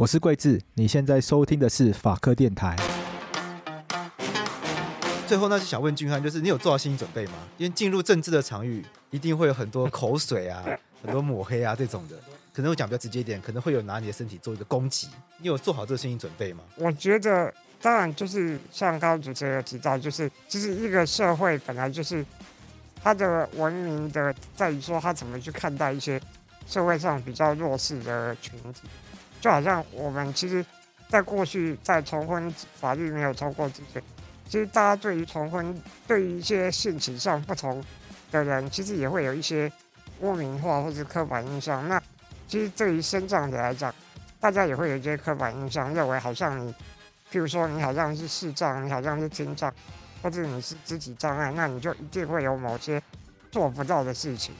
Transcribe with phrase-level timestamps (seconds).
[0.00, 2.74] 我是桂智，你现在收听的是法科电台。
[5.26, 7.34] 最后，那就想问俊翰，就是你有做好心理准备吗？
[7.58, 10.64] 因为进入政治的场域，一定会有很多口水啊，
[11.04, 12.16] 很多抹黑啊这种的。
[12.50, 15.06] 可能我讲比较直接一点，可能会有拿你的身体做一个攻击。
[15.36, 16.60] 你有做好这个心理准备吗？
[16.76, 22.24] 我觉得，当然就是像刚刚主持人有提到，就是就是一个社会本来就是
[23.04, 26.18] 它的文明的，在于说他怎么去看待一些
[26.66, 28.88] 社会上比较弱势的群体。
[29.40, 30.64] 就好像我们其实，
[31.08, 34.02] 在过去在重婚法律没有通过之前，
[34.46, 37.82] 其实大家对于重婚，对于一些性取向不同
[38.30, 39.72] 的人，其实也会有一些
[40.20, 41.88] 污名化或者刻板印象。
[41.88, 41.98] 那
[42.46, 43.94] 其实对于身障者来讲，
[44.38, 46.70] 大家也会有一些刻板印象，认为好像你，
[47.32, 49.72] 譬如说你好像是视障，你好像是听障，
[50.22, 53.02] 或者你是肢体障碍，那你就一定会有某些
[53.50, 54.54] 做不到的事情。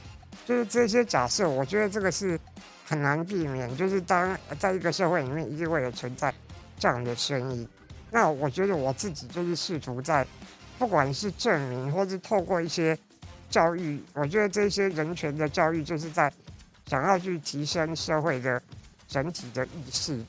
[0.46, 2.40] 就是这些假设，我觉得这个是。
[2.90, 6.34] 很难避免，就是当在一个社会里面，一定会有存在
[6.76, 7.68] 这样的声音。
[8.10, 10.26] 那我觉得我自己就是试图在，
[10.76, 12.98] 不管是证明，或是透过一些
[13.48, 16.32] 教育，我觉得这些人权的教育，就是在
[16.86, 18.60] 想要去提升社会的
[19.06, 20.20] 整体的意识。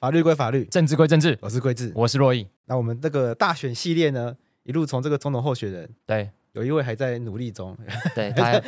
[0.00, 1.38] 法律归法律，政治归政治。
[1.40, 2.48] 我是桂智，我是洛毅。
[2.64, 7.78] 那我们这个大选系列呢，一路从这个总统候选人，对，有一位还在努力中，
[8.16, 8.60] 对， 他。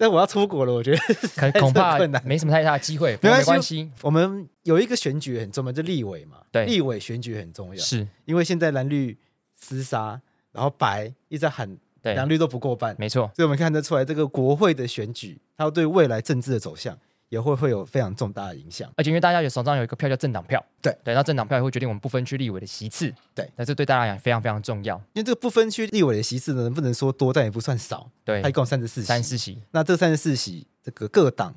[0.00, 3.18] 但我要出国了，我觉得 恐怕没什么太大的机会。
[3.20, 6.38] 没关系，我们有一个选举很重要，就立委嘛。
[6.50, 9.14] 对，立委选举很重要，是因为现在蓝绿
[9.62, 10.18] 厮杀，
[10.52, 13.30] 然后白一直在喊蓝绿都不过半，没错。
[13.36, 16.98] 所以我们看得出来，这个国会的选举，它对未来政治的走向。
[17.30, 24.96] 也会会有非常重大的影响，而且因为大家有手上有一个票叫政党票，对对，那政党票也会决定我们不分区立委的席次，对，那这对大家来讲非常非常重要。
[25.12, 29.62] 因为这个不分区立委的席次呢，能不能说多，但也不算少，对，它一共三十四席，三十四席。
[29.70, 31.54] 那这三十四席，这个各党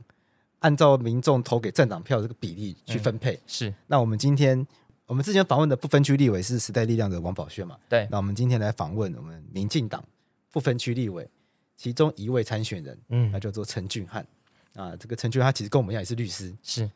[0.59, 3.73] 按照民众投给政党票这个比例去分配，嗯、是。
[3.88, 4.67] 那我们今天
[5.07, 7.75] 我们之前访问的不分区立委是时代力量的王宝轩嘛？
[7.89, 8.07] 对。
[8.11, 10.05] 那我们今天来访问我们民进党
[10.51, 11.28] 不分区立委
[11.75, 14.23] 其中一位参选人，嗯，那叫做陈俊翰。
[14.75, 16.89] 啊，这个陈俊翰他其实跟我们一样也是律师，是，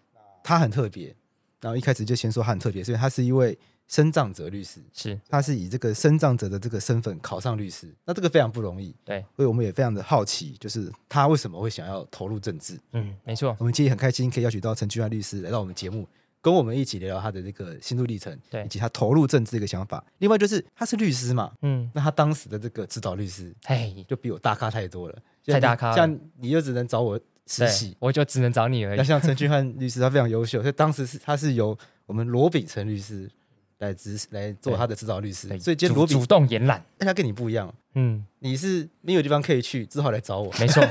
[0.44, 1.16] 他很特别。
[1.60, 3.58] 然后一开始就先说他很特别，所以他是一位
[3.88, 12.80] 身障者律师，是，他是以这个身障者的这个身份考上律师，那这个非常不容易，对，所以我们也非常的好奇，就是他为什么会想要投入政治？
[12.92, 16.08] 嗯，没错，我们今天很开心可以邀请到陈俊安律师来到我们节目，
[16.42, 20.06] 跟我们一起聊聊他的这个心路历程，对，以及他投入政治的一个想法。
[20.20, 25.18] 另外就是他是律师嘛，嗯，那他当时的这个指导律师，哎，就比我大咖太多了，
[25.48, 27.20] 太大咖了，像你就只能找我。
[27.48, 28.98] 实习，我就只能找你而已。
[28.98, 33.30] 那像陈俊翰律师，他非常优秀，所以当时是他是由我们罗秉成律师
[33.80, 36.84] 来执来做他的指导律师，所以今天罗秉主动延揽。
[36.98, 40.54] 但他跟你不一样，嗯，你是没有地方可以去，只好来找我。
[40.60, 40.84] 没错，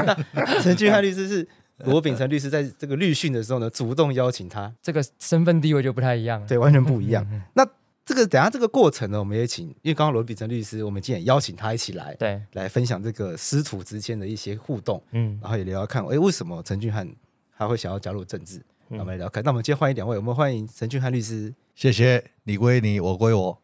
[0.62, 1.46] 陈俊翰律师是
[1.78, 7.26] 罗秉成律师在这个律训的时候呢，主动邀请他，这个身份地位就不太一样，对，完全不一样。
[7.54, 7.66] 那。
[8.06, 17.12] 这个等下这个过程呢，我们也请，因为刚刚罗秉成律师，我们今天也邀请他一起来，对，来分享这个师徒之间的一些互动，嗯，然后也聊聊看，哎，为什么陈俊翰
[17.58, 18.62] 他会想要加入政治？
[18.88, 19.42] 那、嗯、我们来聊看。
[19.42, 23.60] 那我们今天欢迎两位，我们欢迎陈俊翰律师，谢谢，你归你，我归我，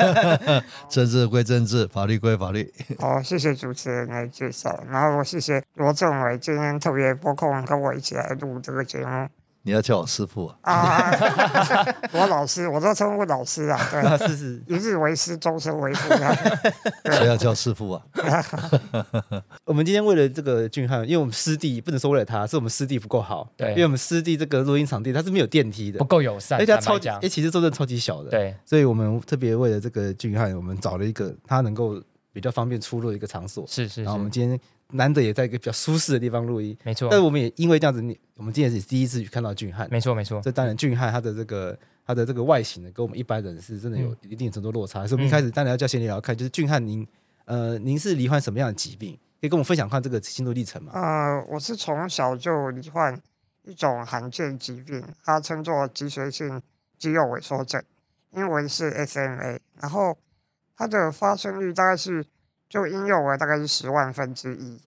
[0.88, 2.72] 政治归政治，法律归法律。
[2.98, 9.28] 好，谢谢主持人来介绍，然后我谢谢罗政委今天特别拨空跟我一起来录这个节目。
[9.68, 10.72] 你要叫我师傅啊！
[10.72, 11.12] 啊，
[12.12, 13.78] 我老师，我都称呼老师啊。
[13.90, 16.14] 对，是是，一日为师，终身为父。
[17.12, 18.02] 谁要叫师傅啊？
[19.66, 23.46] 我们今天为了这个俊翰，因为我们师弟不能说为了他，是我们师弟不够好。
[23.58, 28.30] 对，因为我们师弟这个录音场地它是没有电梯的，不够友善，而且它超级，哎，其实真的超级小的。
[28.30, 32.02] 对，所以我们特别为了这个俊翰，我们找了一个他能够
[32.32, 33.66] 比较方便出入的一个场所。
[33.68, 34.58] 是是，然后我们今天。
[34.92, 37.08] 难得也在一个比较舒适的地方录音，没错。
[37.10, 40.40] 但是我们也因为这样子，你我们今天是第一次看到俊汉，没错没错。
[40.40, 45.02] 这当然俊汉他的这个他的这个外形呢，跟我们一般人是真的有一定程度落差。
[45.02, 47.06] 嗯、所以我们一开始当然要叫先聊看，就是俊汉您
[47.44, 49.12] 呃您是罹患什么样的疾病？
[49.40, 50.92] 可以跟我们分享看这个心路历程吗？
[50.94, 53.14] 呃，我是从小就罹患
[53.64, 56.62] 一种罕见疾病，它称作脊髓性
[56.96, 57.82] 肌肉萎缩症，
[58.30, 60.16] 英文是 SMA，然后
[60.74, 62.24] 它的发生率大概是。
[62.70, 64.78] 就婴幼儿大概是十万分之一，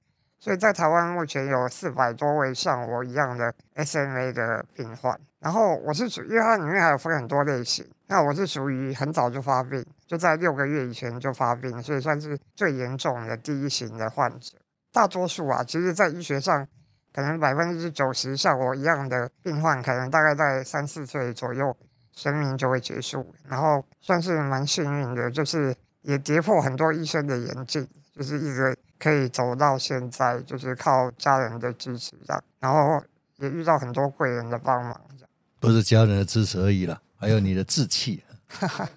[0.41, 5.15] 所以在台湾目前有四百多位像我一样的 SMA 的病患。
[5.39, 14.57] 然后我是属，因为它里面还有分很多类型，那我是属于很早就发病，就在六个月以前就发病，所以算是最严重的第一型的患者。
[14.91, 16.67] 大多数啊，其实在医学上，
[17.13, 21.77] 可能百分之九十像我一样的病患，可能大概在三四岁左右，
[22.11, 23.31] 生命就会结束。
[23.47, 25.75] 然后算是蛮幸运的，就是。
[26.03, 33.01] 也跌破很多医生的眼镜，就是一直可以走到现在，就是靠家人的支持这样，然后
[33.37, 35.29] 也遇到很多贵人的帮忙这样。
[35.59, 38.89] 不是家人的支持而已了，还有你的志气， 还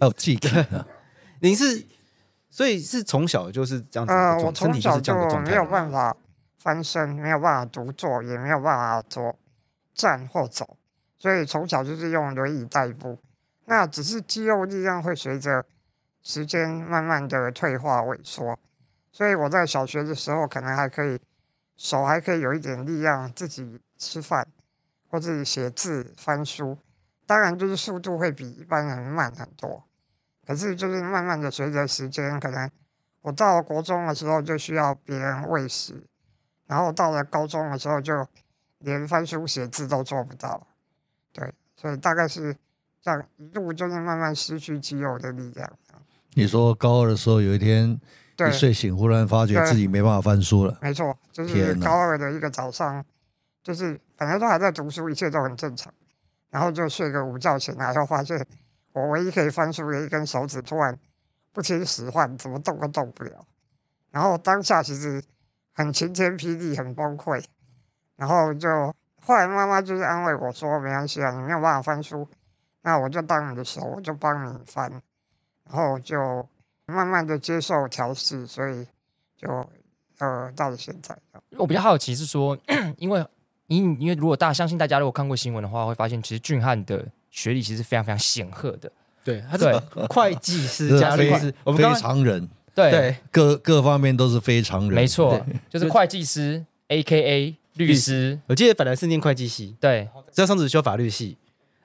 [0.00, 0.48] 有技巧。
[1.40, 1.84] 您是，
[2.50, 6.16] 所以是从小就是这样子，呃，我从小就没有办法
[6.58, 9.38] 翻身，没有办法独坐，也没有办法坐、
[9.94, 10.76] 站或走，
[11.16, 13.18] 所以从小就是用轮椅代步。
[13.66, 15.64] 那只是肌肉力量会随着
[16.26, 18.58] 时间慢慢的退化萎缩，
[19.12, 21.20] 所以我在小学的时候可能还可以，
[21.76, 24.44] 手还可以有一点力量，自己吃饭
[25.08, 26.78] 或自己写字、翻书，
[27.26, 29.84] 当然就是速度会比一般人慢很多。
[30.44, 32.68] 可是就是慢慢的随着时间，可能
[33.22, 36.08] 我到了国中的时候就需要别人喂食，
[36.66, 38.26] 然后到了高中的时候就
[38.78, 40.66] 连翻书写字都做不到，
[41.32, 42.56] 对，所以大概是
[43.00, 45.72] 这样一路就是慢慢失去肌肉的力量。
[46.36, 47.98] 你说高二的时候有一天
[48.38, 53.02] 一睡醒，忽然发觉自己没办法翻书了，没错，就是高二的一个早上，
[53.62, 55.90] 就是本来都还在读书，一切都很正常，
[56.50, 58.46] 然后就睡个午觉醒来，然后发现。
[58.92, 60.98] 我唯一可以翻书的一根手指突然
[61.52, 63.46] 不听使唤，怎么动都动不了。
[64.10, 65.22] 然后当下其实
[65.74, 67.44] 很晴天霹雳，很崩溃。
[68.16, 68.68] 然后就
[69.20, 72.26] 后来妈妈就是安慰我说：“没关系啊，你没有办法翻书，
[72.80, 74.90] 那我就当你的手，我就帮你翻。”
[75.68, 76.16] 然后就
[76.86, 78.86] 慢慢的接受调试，所以
[79.36, 79.48] 就
[80.18, 81.16] 呃到了现在。
[81.56, 82.58] 我比较好奇是说，
[82.98, 83.24] 因为
[83.66, 87.06] 因因为如果大家相信大家如果看过新闻的话，会发现其实俊翰的。
[87.28, 88.90] 学历其实非常非常显赫的，
[89.22, 89.70] 对，他是
[90.08, 95.38] 会计师加律师，我们非常人，对，对各各方面都是非常人，没错，
[95.68, 98.40] 就是会计师 A.K.A 律师。
[98.46, 101.36] 我记得本来是念会计系，对，这上次修法律系，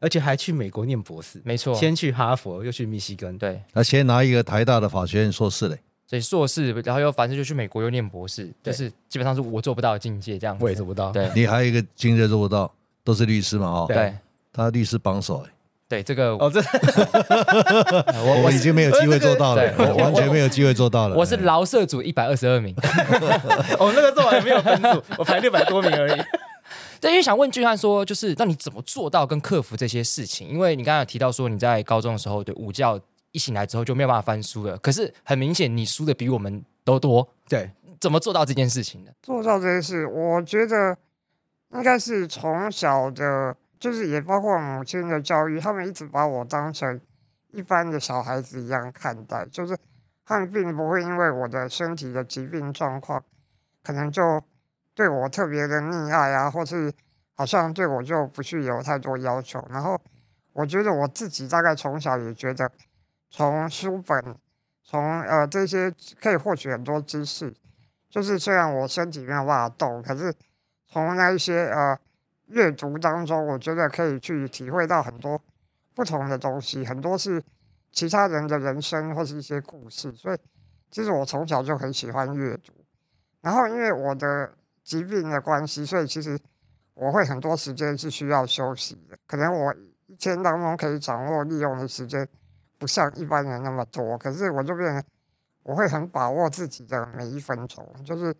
[0.01, 5.77] 而且还去美国念博士，没错，先去哈佛，又去密西根，对，那先拿一个台大的法学院硕士嘞，
[6.07, 11.11] 所以硕士，然后又反正就去美国又念博士，就是基本上是我做不到的境界，这样我也做不到。
[11.11, 12.69] 对，你还有一个境界做不到，
[13.03, 14.13] 都是律师嘛，哦，对，
[14.51, 15.51] 他律师榜首哎。
[15.87, 16.61] 对这个哦，这
[18.15, 21.17] 我我已经没有机会做到了，我完全没有机会做到了。
[21.17, 22.73] 我是劳社组一百二十二名，
[23.77, 26.21] 哦，那个做完没有分组，我排六百多名而已。
[27.01, 30.47] 对，因为想问俊汉说，就是那你怎么做到跟克服这些事情？
[30.47, 33.01] 因为你刚刚有提到说你在高中的时候，对午觉
[33.31, 37.27] 一醒来之后就没有办法翻书了，可是很明显你输的比我们都多。
[37.49, 39.13] 对，怎么做到这件事情的？
[39.23, 40.95] 做到这件事，我觉得
[41.73, 43.57] 应该是从小的。
[43.81, 47.01] 就是也包括母亲的教育，他们一直把我当成
[47.51, 49.75] 一般的小孩子一样看待，就是
[50.23, 53.23] 他们并不会因为我的身体的疾病状况，
[53.81, 54.21] 可能就
[54.93, 56.91] 对我特别的溺爱啊，或是
[57.33, 59.65] 好像对我就不去有太多要求。
[59.69, 59.99] 然后
[60.53, 62.71] 我觉得我自己大概从小也觉得，
[63.29, 64.35] 从书本，
[64.83, 67.53] 从呃这些可以获取很多知识，
[68.09, 70.33] 就是虽然我身体没有办法动，可是
[70.87, 71.97] 从那一些呃。
[72.47, 75.41] 阅读当中，我觉得可以去体会到很多
[75.95, 77.41] 不同的东西，很多是
[77.93, 80.11] 其他人的人生或是一些故事。
[80.11, 80.37] 所以，
[80.89, 82.73] 其实我从小就很喜欢阅读。
[83.39, 84.51] 然后，因为我的
[84.91, 86.37] 疾病的关系，所以其实
[86.93, 89.17] 我会很多时间是需要休息的。
[89.25, 89.73] 可能我
[90.07, 92.27] 一天当中可以掌握利用的时间
[92.77, 95.03] 不像一般人那么多，可是我就变成
[95.63, 97.87] 我会很把握自己的每一分钟。
[98.03, 98.35] 就是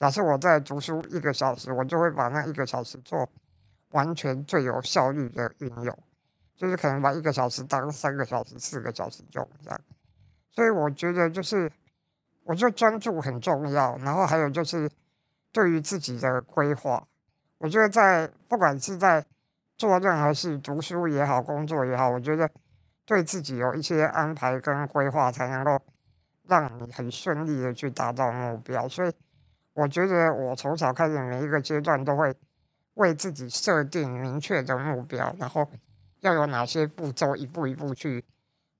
[0.00, 3.28] 假设我在读书一个小时，我就会把那一个小时做。
[3.90, 5.96] 完全最有效率的运用，
[6.56, 9.80] 就是可能把一个小时当三个小时、四个小时用这样。
[10.50, 11.70] 所以我觉得就是，
[12.42, 13.96] 我就专注很重要。
[13.98, 14.90] 然后还有就是，
[15.54, 17.06] 对于自己的规划，
[17.58, 19.24] 我觉得在不管是在
[19.78, 22.50] 做任何事，读书也好，工作也好，我觉得
[23.06, 25.80] 对自己有一些安排跟规划，才能够
[26.48, 28.88] 让你很顺利的去达到目标。
[28.88, 29.12] 所以
[29.72, 32.34] 我觉得我从小开始每一个阶段都会。
[32.94, 35.68] 为自己设定明确的目标，然后
[36.20, 38.24] 要有哪些步骤，一步一步去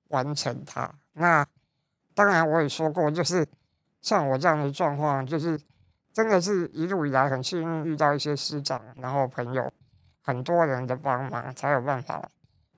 [0.07, 0.89] 完成它。
[1.11, 1.45] 那
[2.13, 3.45] 当然，我也说过，就是
[3.99, 5.59] 像我这样的状况，就是
[6.15, 9.69] 真的是一路以来很幸运遇到一些师长，然后朋友，
[10.21, 12.25] 很多人的帮忙，才有办法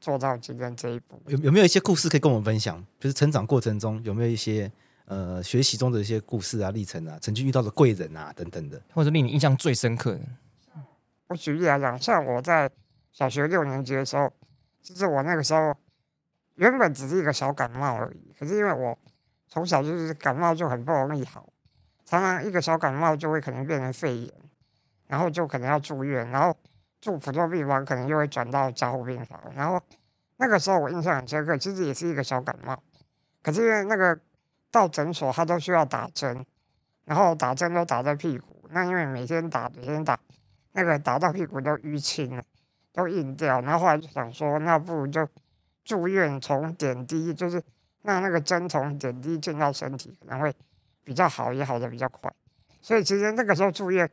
[0.02, 1.22] 做到今天这一步。
[1.28, 2.84] 有有没有一些故事可以跟我们分享？
[3.00, 4.72] 就是成长过程中有没有一些
[5.06, 10.22] 呃学习中的一些故事啊、历程啊，曾经遇到的贵人啊等等的，或者令你印象最深刻的？
[11.28, 12.68] 我举例来讲，像我在
[13.12, 14.34] 小学六年级的时候，
[14.82, 15.76] 其实我那个时候
[16.56, 18.34] 原本只是一个小感冒而已。
[18.40, 18.98] 可是因为我
[19.48, 21.47] 从小就是感冒就很不容易好，
[22.08, 24.34] 常常一个小感冒就会可能变成肺炎，
[25.06, 26.58] 然后就可能要住院，然后
[27.00, 29.40] 住普通病房可能又会转到加护病房。
[29.54, 29.80] 然后
[30.38, 32.82] 那个时候我印象很深刻，其实也是一个小感冒，
[33.44, 34.18] 可是因为那个
[34.72, 36.44] 到诊所他都需要打针，
[37.06, 40.18] 然后打针都打在屁股，那因为每天打每天打。
[40.74, 42.44] 那个打到屁股都淤青了，
[42.94, 45.28] 都硬掉，然后后来就想说，那不如就
[45.84, 47.60] 住院从点滴，就是
[48.04, 50.54] 让那个针从点滴进到身体，可能会
[51.08, 52.30] 比较好，也好的比较快。
[52.82, 54.10] 所以其实那个时候住院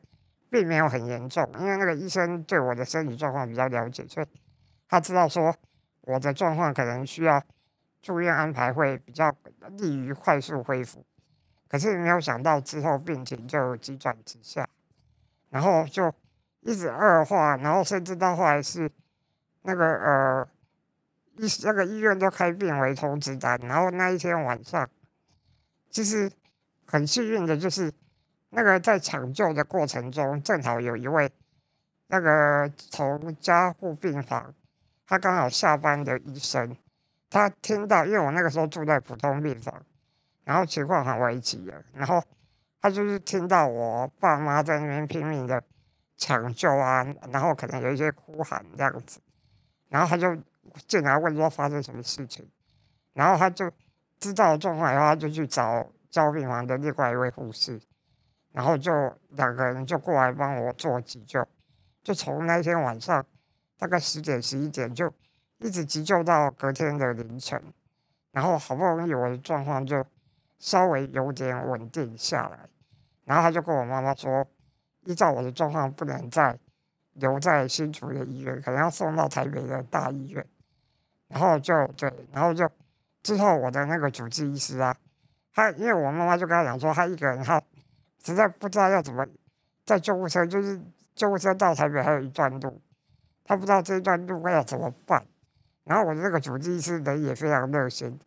[0.49, 4.27] 并没有很严重，因为那个医生对我的身体状况比较了解，所以
[4.89, 5.53] 他知道说
[6.03, 7.43] 我的状况可能需要
[8.01, 9.35] 住院安排会比较
[9.71, 11.05] 利于快速恢复。
[11.67, 14.69] 可是没有想到之后病情就急转直下，
[15.51, 16.15] 然后就
[16.61, 18.89] 一直恶化，然后甚至到后来是
[19.63, 20.49] 那个呃
[21.39, 24.89] 医那个医院都开病危通知单，然后那一天晚上，
[25.91, 26.31] 其实
[26.87, 27.93] 很幸运的就是
[28.51, 31.31] 那个在抢救的过程中，正好有一位
[32.09, 34.55] 那个从加护病房，
[35.07, 36.77] 他刚好下班的医生，
[37.31, 39.83] 他听到，因为我那个时候住在普通病房。
[40.47, 42.23] 然后情况很危急了，然后
[42.79, 45.65] 他就是听到我爸妈在那边拼命的
[46.19, 49.21] 抢救啊，然后可能有一些哭喊这样子，
[49.89, 50.37] 然后他就
[50.87, 52.47] 进来问说发生什么事情，
[53.15, 53.73] 然后他就
[54.21, 57.81] 知道状况以后，他就去找交病房的另外一位护士，
[58.53, 58.93] 然后就
[59.31, 61.45] 两个人就过来帮我做急救，
[62.05, 63.27] 就从那天晚上
[63.77, 65.13] 大概十点十一点就
[65.59, 67.61] 一直急救到隔天的凌晨，
[68.31, 70.07] 然后好不容易我的状况就。
[70.57, 72.59] 稍微有点稳定下来，
[73.25, 74.47] 然后他就跟我妈妈说，
[75.05, 76.59] 依照我的状况，不能再
[77.15, 80.47] 留在新竹的医院，可能要送到台北的大医院。
[81.29, 82.67] 然后就对，然后就
[83.23, 84.97] 之后我的那个主治医师啊，
[85.55, 87.63] 他因为我妈妈就跟他讲说，他一个人他
[88.25, 89.27] 实在不知道要怎么
[89.87, 90.81] 在救护车，就是
[91.15, 92.83] 救护车到台北还有一段路，
[93.45, 95.25] 他不知道这一段路要怎么办。
[95.85, 98.19] 然后我的那个主治医师人也非常热心。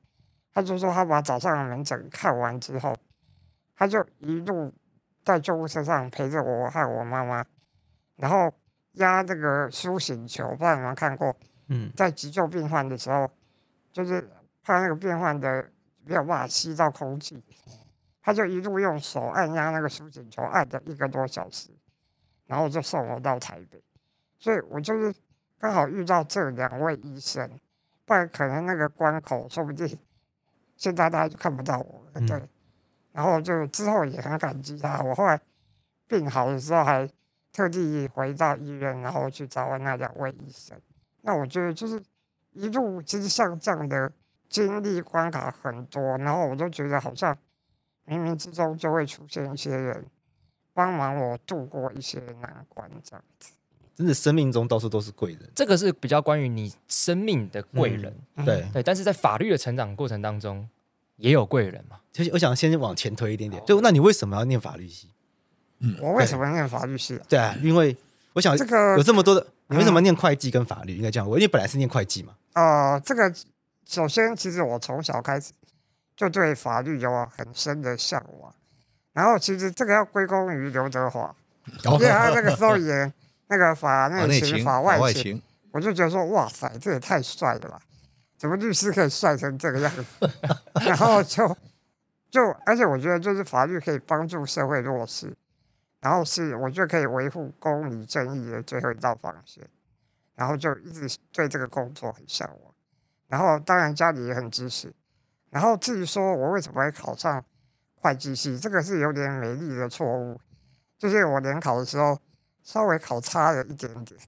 [0.53, 2.95] 他就说，他把早上的门诊看完之后，
[3.75, 4.73] 他就一路
[5.23, 7.45] 在救护车上陪着我和我妈妈，
[8.15, 8.51] 然后
[8.93, 11.35] 压这个苏醒球，不知道你们看过？
[11.67, 13.29] 嗯，在急救病患的时候，
[13.91, 14.29] 就是
[14.63, 15.69] 怕那个病患的
[16.07, 17.43] 没有办法吸到空气，
[18.21, 21.69] 他就一路用手按压那个苏醒球，按了一个多小时，
[22.45, 23.83] 然后就送我到台北。
[24.39, 25.13] 所以我就是
[25.59, 27.49] 刚好遇到这两位医生，
[28.05, 29.97] 不然可能那个关口说不定。
[30.75, 32.39] 现在大家就看不到我了，对，
[33.11, 35.01] 然后就之后也很感激他。
[35.01, 35.41] 我后来
[36.07, 37.09] 病好的时候，还
[37.51, 40.79] 特地回到医院，然后去找了那两位医生。
[41.21, 41.99] 那我觉得就是
[42.51, 44.11] 一路其实像这样的
[44.49, 47.37] 经历关卡很多，然后我就觉得好像
[48.05, 50.05] 冥冥之中就会出现一些人
[50.73, 53.51] 帮忙我度过一些难关，这样子。
[53.95, 58.83] 真的生命中到处都是贵人，这个是比较关于你生命的贵人，嗯、对对。
[58.83, 60.69] 但是在法律的成长过程当中，
[61.15, 61.99] 也有贵人嘛。
[62.13, 65.09] 就是我想先往前推一点点，就那你为什么要念法律系？
[65.79, 67.17] 嗯，我为什么要念法律系？
[67.17, 67.97] 啊对啊，因为
[68.33, 70.95] 我想这个有这么多的，你为什么念会计跟法律？
[70.95, 72.35] 应该这样，我因为本来是念会计嘛。
[72.53, 73.33] 呃，这个
[73.87, 75.53] 首先其实我从小开始
[76.15, 78.53] 就对法律有很深的向往，
[79.13, 81.35] 然后其实这个要归功于刘德华，
[81.93, 83.11] 因为他那个时候也。
[83.49, 85.41] 那个法内情、法外情，外情
[85.71, 87.79] 我就觉得说，哇塞，这也太帅了吧！
[88.37, 90.29] 怎么律师可以帅成这个样子？
[90.85, 91.47] 然后就
[92.29, 95.33] 就，而且我觉得就是法律可以帮助社会弱势，
[96.01, 99.65] 然后是我觉得可以维护公理正义的最后一道防线，
[100.35, 102.66] 然后就一直对这个工作很向往。
[103.27, 104.93] 然后当然家里也很支持。
[105.49, 107.43] 然后至于说我为什么会考上
[107.95, 110.39] 会计系，这个是有点美丽的错误，
[110.97, 112.19] 就是我联考的时候。
[112.63, 114.19] 稍微考差了一点点，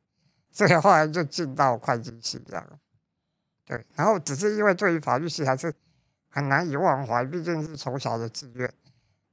[0.50, 2.66] 所以后来就进到会计系这样。
[3.66, 5.74] 对，然后只是因为对于法律系还是
[6.30, 8.74] 很难以忘怀，毕竟是从小的志愿。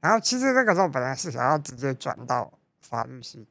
[0.01, 3.47] 然后其实那个时候本来是想要直接转到法律系，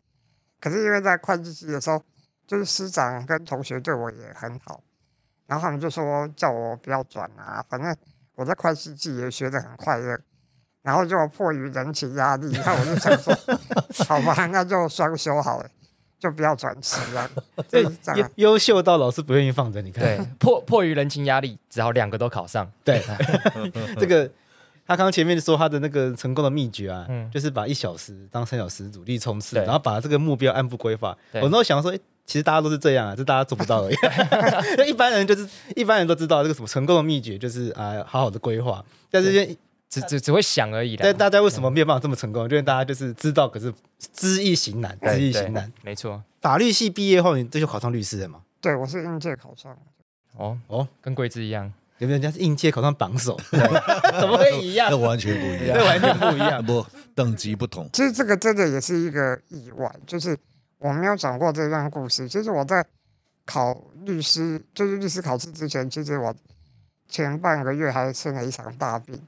[0.60, 2.04] 可是因为在会计系的时候，
[2.46, 4.84] 就是师长跟同学对我也很好，
[5.48, 7.96] 然后他们就说叫我不要转啊，反正
[8.36, 10.20] 我在会计系也学得很快乐。
[10.82, 13.36] 然后就迫于人情压力，那我就想说，
[14.06, 15.68] 好吧，那就双休好了，
[16.20, 17.28] 就不要转职了。
[17.72, 17.84] 对，
[18.36, 20.04] 优秀到老师不愿意放着，你看。
[20.04, 22.72] 对， 迫迫于人情压力，只好两个都考上。
[22.84, 23.02] 对，
[23.98, 24.30] 这个
[24.88, 31.18] 他刚刚前面说他的那个成功的秘诀啊，嗯、就是把一小时当三小时努力冲刺，然后把这个目标按部规划。
[31.34, 33.96] 我那时候想说，哎，其实大家都是这样啊，这大家做不到而已。
[34.90, 39.58] 一般人就是一般人都知道这个什么成功的秘诀，就是啊，好好的规划，但是。
[39.88, 41.04] 只只只会想而已的。
[41.04, 42.50] 但大家为什么没有办法这么成功？
[42.50, 43.72] 就是大家就是知道，可是
[44.12, 45.72] 知易行难，知易行难。
[45.84, 46.22] 没错。
[46.42, 48.42] 法律系毕业后，你这就考上律师了吗？
[48.60, 49.78] 对，我是应届考上。
[50.36, 53.40] 哦哦，跟桂枝一样，有没有人家是应届考上榜首？
[54.20, 54.90] 怎么会一样？
[54.92, 57.90] 那完全不一样，那完全不一样，不等级不同。
[57.94, 60.38] 其实这个真的也是一个意外，就是
[60.78, 62.28] 我没有讲过这段故事。
[62.28, 62.86] 其实我在
[63.46, 66.36] 考律师，就是律师考试之前，其实我
[67.08, 69.22] 前半个月还生了一场大病，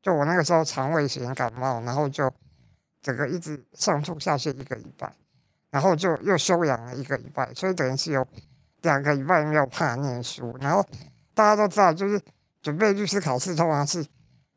[0.00, 2.32] 就我那个时候肠胃型感冒，然后就
[3.02, 5.12] 整个一直上吐下泻一个礼拜，
[5.70, 8.24] 然后就又休养了一个礼拜，所以等于是有
[8.82, 10.56] 两个礼拜没有怕念书。
[10.60, 10.86] 然后
[11.36, 12.20] 大家都知道，就是
[12.60, 14.04] 准备律师考试，通常是。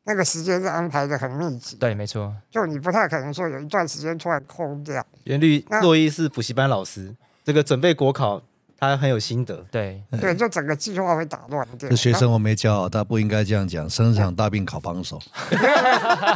[0.04, 2.34] 那个时间是安排的很密集，对，没错。
[2.50, 5.06] 就你不太可能说有一段时间突然空掉。
[5.24, 8.42] 原律洛伊是补习班老师，这个准备国考
[8.78, 9.62] 他很有心得。
[9.70, 11.88] 对对，就整个计划会打乱掉。
[11.90, 13.88] 这学生我没教好，他不应该这样讲。
[13.88, 15.20] 生场大病考榜首，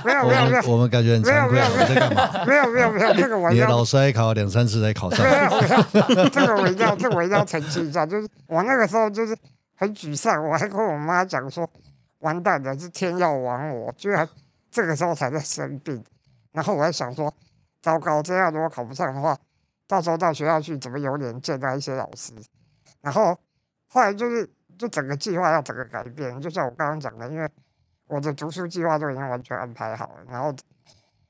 [0.04, 1.58] 没有没有没有，我们感觉很惭愧。
[1.58, 2.44] 我在干嘛？
[2.46, 5.24] 没有没有没有，这个我你的老师还考两三次才考上。
[5.26, 9.34] 没有没有，这个我一定要，这个我一定要澄清一下，就是我那个时候就是
[9.74, 11.68] 很沮丧，我还跟我妈讲说。
[12.20, 14.26] 完蛋了，是天要亡我，居然
[14.70, 16.02] 这个时候才在生病。
[16.52, 17.30] 然后我还想说，
[17.82, 19.36] 糟糕，这样如果考不上的话，
[19.86, 22.32] 到时候到学校去怎么有脸见到一些老师？
[23.02, 23.38] 然后
[23.88, 26.40] 后来就是，就整个计划要整个改变。
[26.40, 27.46] 就像我刚刚讲的，因为
[28.06, 30.24] 我的读书计划都已经完全安排好了。
[30.26, 30.50] 然后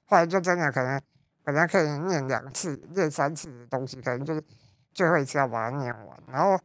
[0.05, 1.01] 后来就真的可能
[1.43, 4.41] 本来可以念两次、念三次的东西，可能就是
[4.93, 6.17] 最后一次要把它念完。
[6.31, 6.57] 然后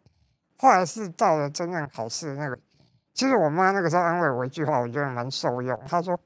[0.61, 2.59] 后来是到了真正考试那个。
[3.13, 5.77] 其实我妈那个时候安慰我一句话，我觉得蛮受用。
[5.87, 6.19] 她说：“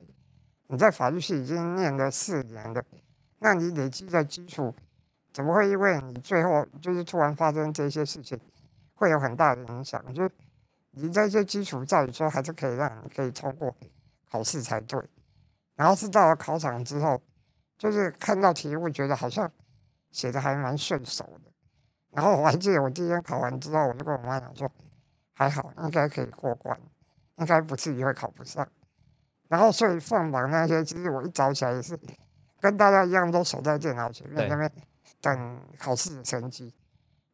[0.68, 2.84] 你在法律系已经念了四年了，
[3.40, 4.74] 那你累积的基础
[5.32, 8.40] 怎么会因为你最后就是突然发生这些事情，
[8.96, 10.04] 会有很大的影响？
[10.14, 10.32] 就是
[10.92, 13.76] 你这些基础照理说还是可以让你可以通过
[14.30, 15.00] 考试才对。
[15.76, 17.22] 然后是到了考场之后，
[17.78, 19.52] 就是看到题目觉得好像
[20.12, 21.53] 写的还蛮顺手的。
[22.14, 24.72] 然后我还记得我第一天考完之后，我就跟我妈讲说。”
[25.36, 26.80] 还好，应该可以过关，
[27.38, 28.66] 应该不至于会考不上。
[29.48, 32.00] 然后，所以放榜那些，其实我一早起来也是
[32.62, 34.72] 跟大家一样，都守在电脑前面那边
[35.20, 36.72] 等考试的成绩。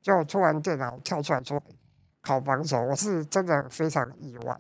[0.02, 1.62] 就突然电脑跳出来说
[2.22, 4.58] 考榜首，我是真的非常意外。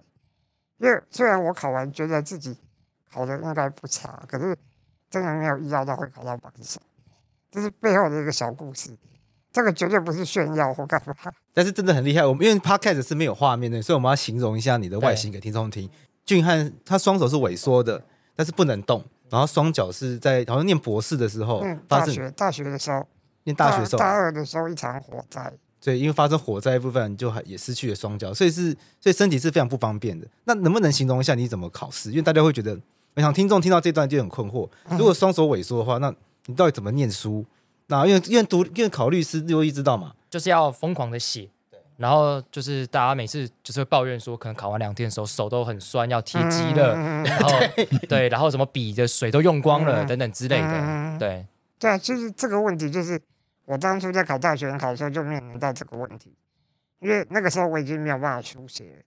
[0.79, 2.59] 因为虽然我考完觉得自己
[3.09, 4.53] 考的应该不差，可是
[5.09, 6.81] 真的没有意料到会考到榜首，
[7.49, 8.97] 这是背后的一个小故事。
[9.51, 11.13] 这个绝对不是炫耀或干嘛，
[11.53, 12.25] 但是真的很厉害。
[12.25, 15.89] 我们因为 Podcast 是没有画面的，所以我们要形容一下你的外形给听众听。
[16.23, 18.03] 俊翰他双手是萎缩的，
[18.35, 23.03] 但是不能动，然后双脚是在好像念博士的时候，嗯，大学大学的时候，
[23.45, 30.27] 念大学的时候，大二的时候一场火灾，对，因为发生火灾的部分就也失去了双脚，所以是所以身体是非常不方便的。
[30.43, 32.11] 那能不能形容一下你怎么考试？
[32.11, 32.79] 因为大家会觉得，
[33.15, 34.69] 我想听众听到这段就很困惑。
[34.91, 36.13] 如果双手萎缩的话，那
[36.45, 37.43] 你到底怎么念书？
[37.89, 41.49] 那因为因为读因为考律师，六一知道嘛，就是要疯狂的写，
[41.97, 51.45] 然后就是大家每次就是会抱怨说，可能考完两天的时候手都很酸，要贴肌了，嗯、然后 对，对，然后什么笔的水都用光了、嗯、等等之类的，嗯、对，
[51.79, 53.19] 对啊，就是这个问题，就是
[53.65, 56.31] 我当初在考大学联考的时候就面临到这个问题，
[56.99, 59.01] 因为那个时候我已经没有办法书写了，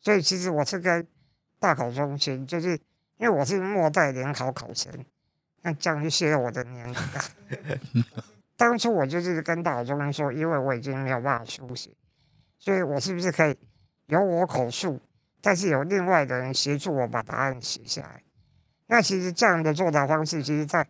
[0.00, 1.06] 所以其实我是跟
[1.60, 2.70] 大考中心，就是
[3.18, 4.90] 因为我是末代联考考生。
[5.62, 7.78] 那这样就泄露我的年龄了。
[8.56, 11.90] 当初我就是跟大中说，因为我已经没有办法书写，
[12.58, 13.56] 所以我是不是可以
[14.06, 15.00] 由我口述，
[15.40, 18.22] 但是有另外的人协助我把答案写下来？
[18.86, 20.86] 那其实这样的作答方式，其实在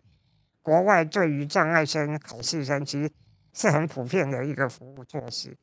[0.61, 3.11] 国外对于障碍生考试生其实
[3.53, 5.55] 是很普遍的一个服务措施。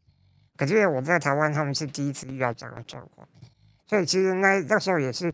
[0.56, 3.28] 可是因为我在台湾，他们是第一次遇到这样的状况，
[3.86, 5.32] 所以其实那那时候也是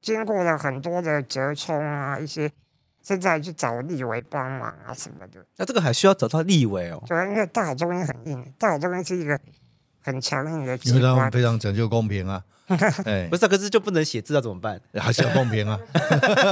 [0.00, 2.50] 经过了很多的折冲啊，一些。
[3.04, 7.02] 现在去找立委帮忙啊什么的，那这个还需要找到立委哦。
[7.06, 9.38] 对，因为大海中央很硬，大海中央是一个
[10.02, 12.42] 很强硬的机关，因为他们非常讲究公平啊。
[13.04, 14.80] 哎，不是，可是就不能写字，啊怎么办？
[14.94, 15.78] 还是要公平啊。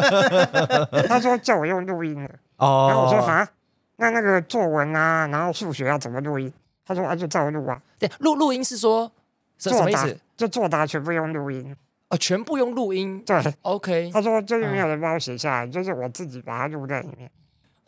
[1.09, 3.49] 他说叫我用录音的，哦，然后我说啊，
[3.97, 6.53] 那那个作文啊，然后数学要怎么录音？
[6.85, 7.81] 他说啊，就照录啊。
[7.99, 9.11] 对，录录音是说
[9.57, 10.15] 是什么意思？
[10.37, 11.75] 就作答全部用录音。
[12.13, 13.23] 哦，全部用录音。
[13.25, 14.11] 对，OK。
[14.13, 17.31] 他说就是没有人帮我写下来，嗯、就是我自己把它录在里面。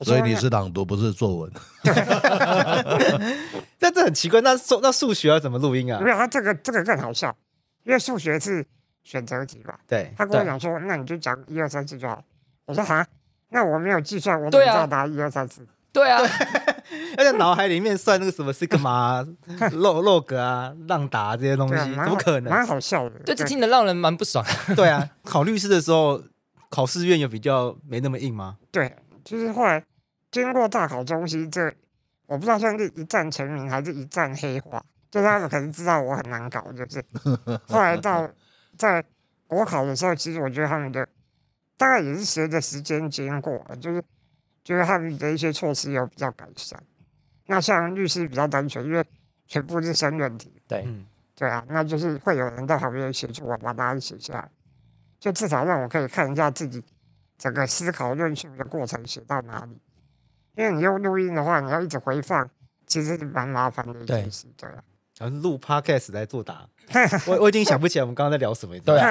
[0.01, 1.53] 所以你是朗读，不是作文。
[3.79, 6.01] 但这很奇怪，那数那数学要怎么录音啊？
[6.01, 7.37] 没有，他这个这个更好笑，
[7.85, 8.67] 因为数学是
[9.03, 9.79] 选择题吧？
[9.87, 10.11] 对。
[10.17, 12.25] 他跟我讲说，那你就讲一二三四就好。
[12.65, 13.05] 我说好，
[13.51, 15.67] 那我没有计算，我怎么知道答一二三四？
[15.93, 16.23] 对啊。
[17.19, 19.25] 要在脑海里面算那个什么 sigma、
[19.73, 22.53] log log 啊、浪达这些东西，怎么可能？
[22.53, 23.19] 蛮好笑的。
[23.21, 24.45] 对，这听得让人蛮不爽。
[24.75, 26.21] 对啊，考律师的时候，
[26.71, 28.57] 考试院有比较没那么硬吗？
[28.71, 29.85] 对，就是后来
[30.31, 31.73] 经过大考中心，这
[32.27, 37.05] 我不知道算是一战成名还是一战黑化，就他们可能知道我很难搞，就是
[37.69, 38.29] 后来到
[38.77, 39.05] 在
[39.47, 41.07] 国考的时候，其实我觉得他们的
[41.77, 44.03] 大概也是随着时间经过，就是。
[44.64, 46.83] 就是他们的一些措施有比较改善。
[47.46, 49.05] 那像律师比较单纯，因为
[49.46, 50.61] 全部是申论题。
[50.66, 54.50] 对，嗯，对啊，那就是会有人在旁边协助我把答案写下来，
[55.20, 56.83] 就至少让我可以看一下自己
[57.37, 59.79] 整个思考论述的过程写到哪里。
[60.57, 62.48] 因为你用录音的话，你要一直回放，
[62.87, 64.46] 其实是蛮麻烦的一件事。
[64.57, 64.83] 对啊，
[65.18, 66.66] 然后录 podcast 来作答，
[67.27, 68.79] 我我已经想不起来我们刚刚在聊什么。
[68.81, 69.11] 对啊，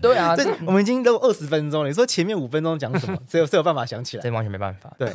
[0.00, 1.88] 对啊， 这我们已经录二十分钟了。
[1.88, 3.18] 你说前面五分钟讲什么？
[3.28, 4.22] 谁有谁有办法想起来？
[4.22, 4.94] 这完全没办法。
[4.98, 5.14] 对，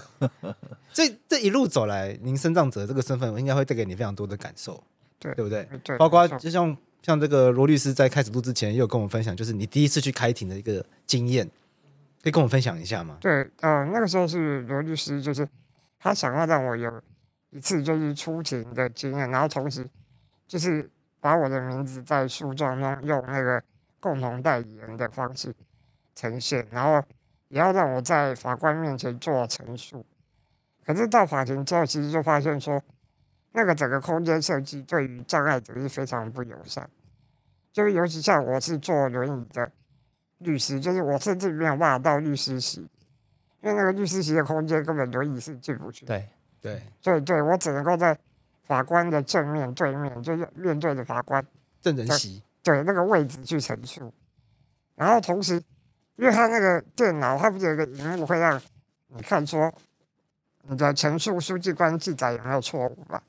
[0.94, 4.84] 这这一路走来，您身障者这个身份，应该会带给你非常多的感受，
[5.20, 5.68] 对对不对？
[5.84, 11.46] 对，包括就像像这个罗律师在开始录之前，也有跟我们分享，就是你第一次去开庭的一个经验，
[12.22, 13.18] 可以跟我们分享一下吗？
[13.22, 15.48] 对，呃，那个时候是罗律师，就是
[16.00, 16.92] 他想要让我有
[17.52, 19.88] 一次就是出庭的经验，然后同时
[20.48, 20.90] 就是
[21.22, 23.64] 把我的名字在诉状中用那个
[24.02, 25.56] 共同代理人的方式
[26.14, 27.02] 呈现，然后
[27.48, 30.06] 也要让我在法官面前做陈述。
[30.86, 32.84] 可是到法庭之后，其实就发现说，
[33.54, 36.90] 那个整个空间设计对于障碍者是非常不友善，
[37.72, 39.72] 就是尤其像我是坐轮椅的。
[40.40, 42.82] 律师就是我，甚至没有办法到律师席，
[43.62, 46.04] 因为那个律师席的空间根本轮椅是进不去。
[46.04, 46.28] 对
[46.60, 48.18] 对，所以对我只能够在
[48.64, 51.46] 法官的正面对面，就是面对着法官
[51.82, 54.14] 证人席，对那个位置去陈述。
[54.96, 55.56] 然后同时，
[56.16, 58.62] 因为他那个电脑，它不是有一个荧幕会让
[59.08, 59.74] 你看说
[60.64, 63.22] 你的陈述书记官记载有没有错误嘛？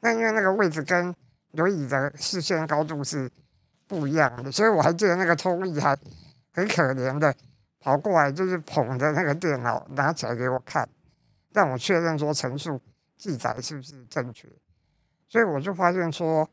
[0.00, 1.14] 那因为那个位置跟
[1.52, 3.30] 轮椅的视线高度是
[3.86, 5.96] 不一样的，所以我还记得那个通译还。
[6.52, 7.32] 很可怜的
[7.78, 10.86] 跑过来，就是捧着那个电脑拿起来给我看，
[11.52, 12.78] 让我确认说陈述
[13.20, 14.48] 记载是不是正确。
[15.28, 16.48] 所以我就发现说，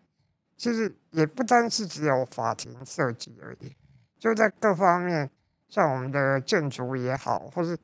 [0.57, 3.73] 其实也不单是只有法庭设计而已，
[4.19, 5.31] 就在各方面，
[5.69, 7.77] 像我们的建筑也好，或是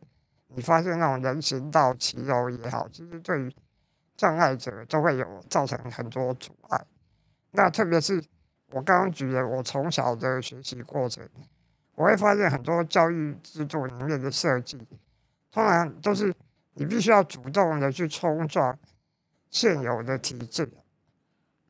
[0.49, 3.55] 你发现那种人行道骑楼也好，其实对于
[4.17, 6.85] 障碍者都会有造成很多阻碍。
[7.51, 8.21] 那特别是
[8.71, 11.27] 我刚刚举的我从小的学习过程。
[11.95, 14.77] 我会发现很多教育制度里面的设计，
[15.51, 16.33] 通常都是
[16.73, 18.77] 你必须要主动的去冲撞
[19.49, 20.69] 现有的体制，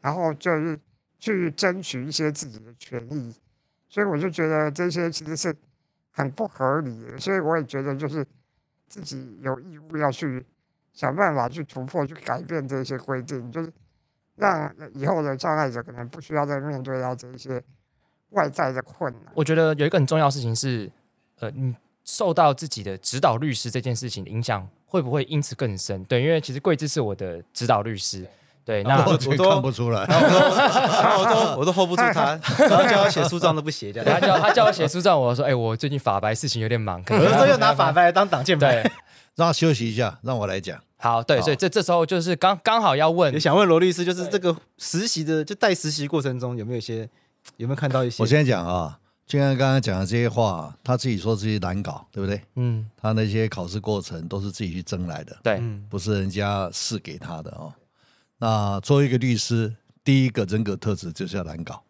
[0.01, 0.79] 然后就是
[1.19, 3.33] 去争取一些自己的权益，
[3.87, 5.55] 所以我就觉得这些其实是
[6.11, 8.25] 很不合理的，所以我也觉得就是
[8.87, 10.45] 自己有义务要去
[10.91, 13.71] 想办法去突破、去改变这些规定，就是
[14.35, 17.63] 让以后的障碍者可能不需要再面对到这些。
[18.33, 20.91] 外在的困难，我觉得有一个很重要的事情是，
[21.37, 26.03] 呃，你受到自己的指导律师这件事情的影响，会不会因此更深？
[26.03, 28.23] 对，因为其实桂枝是我的指导律师，
[28.63, 33.91] 对，那我都看不出来，我都我都 hold 不住他， 然后叫我写诉状都不写。
[33.91, 38.91] 他叫他叫我写诉状，我说，哎，我最近法白事情有点忙，可有时候又拿法白来当挡箭牌，对，
[39.35, 40.79] 让他休息一下，让我来讲。
[40.97, 47.09] 好，对，所以这这时候就是刚刚好要问，也想问罗律师，就是这个实习的就带实习过程中有没有一些？
[47.57, 48.21] 有没有看到一些？
[48.21, 52.41] 我先讲啊，就像刚刚讲的这些话，他自己说自己难搞，对不对？
[52.55, 57.73] 嗯，他那些考试过程都是自己去争来的，对，不是人家试给他的哦。
[58.37, 61.81] 那作为一个律师，第一个人格特质就是要难搞。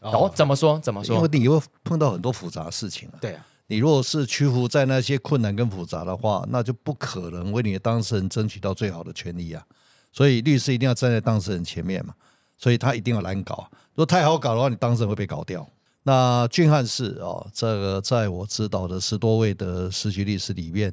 [0.00, 0.78] 哦，怎么说？
[0.78, 1.16] 怎么说？
[1.16, 3.16] 因为你会碰到很多复杂的事情啊。
[3.20, 9.64] 对啊，你如果是屈服在那些困难跟复杂的话，那就不可能为你的当事人争取到最好的权利啊。
[10.12, 12.14] 所以律师一定要站在当事人前面嘛。
[12.56, 15.66] 所以他一定要难搞，如果太好搞的话，你当事人会被搞掉。
[16.06, 20.92] 那俊翰是哦，这个在我指导的十多位的实习律师里面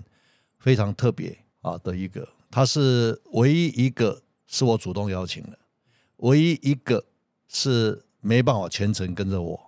[0.58, 5.60] 非常特别啊的一个，他是唯一一个是我主动邀请的，
[6.18, 7.04] 唯一一个
[7.50, 9.60] 是没办法全程跟着我。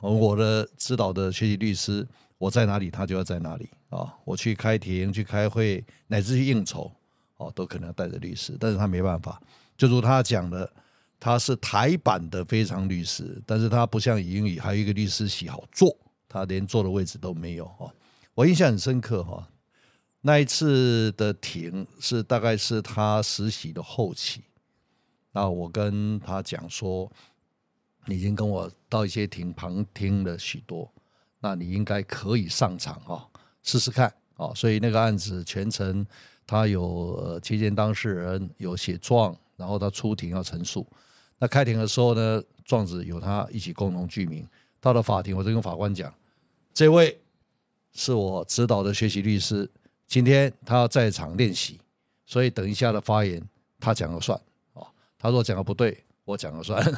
[0.00, 2.06] 我的指导的学习律师，
[2.38, 4.14] 我在哪里他就要在哪里啊。
[4.24, 6.90] 我去开庭、去开会，乃至去应酬
[7.36, 9.38] 哦，都可能要带着律师，但是他没办法，
[9.76, 10.72] 就如他讲的。
[11.18, 15.96] 他是台版的非常律师，但是他不像英语，还有一个律师席好坐，
[16.28, 17.92] 他连坐的位置都没有哈。
[18.34, 19.48] 我印象很深刻哈，
[20.20, 24.42] 那一次的庭是大概是他实习的后期，
[25.32, 27.10] 那我跟他讲说，
[28.04, 30.92] 你已经跟我到一些庭旁听了许多，
[31.40, 33.26] 那你应该可以上场哈，
[33.62, 34.52] 试试看啊。
[34.54, 36.06] 所以那个案子全程
[36.46, 40.86] 他有接见当事人，有写状，然后他出庭要陈述。
[41.38, 44.46] 那开庭的时候呢，状子有他一起共同具名。
[44.80, 46.12] 到了法庭，我就跟法官讲
[46.72, 47.18] ：“这位
[47.92, 49.68] 是我指导的学习律师，
[50.06, 51.80] 今天他要在场练习，
[52.24, 53.42] 所以等一下的发言
[53.80, 54.40] 他讲了算。
[54.74, 54.86] 哦，
[55.18, 56.80] 他说讲的不对，我讲了算，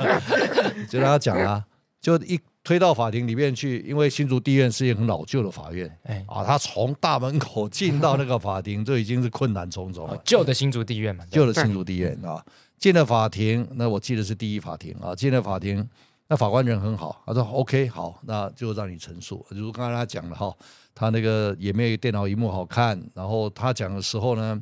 [0.88, 1.66] 就让他讲啊。
[2.00, 10.20] 就一推到法庭里面去，因为新竹地院是一个很老旧的法院，哎啊，他从大门口进到那个法庭就已经是困难重重了。
[10.24, 12.44] 旧的新竹地院嘛，旧的新竹地院啊。”
[12.76, 15.14] 进了法庭，那我记得是第一法庭啊。
[15.14, 15.88] 进了法庭，
[16.26, 19.46] 那法官人很好，他说 OK 好，那就让你陈述。
[19.50, 20.52] 如刚才他讲了哈，
[20.92, 24.60] 他那个也没有电脑荧幕好看，然后他讲的时候呢，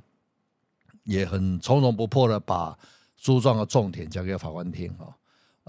[1.05, 2.79] 也很从容不迫的把
[3.17, 5.09] 诉状的重点讲给法官听啊。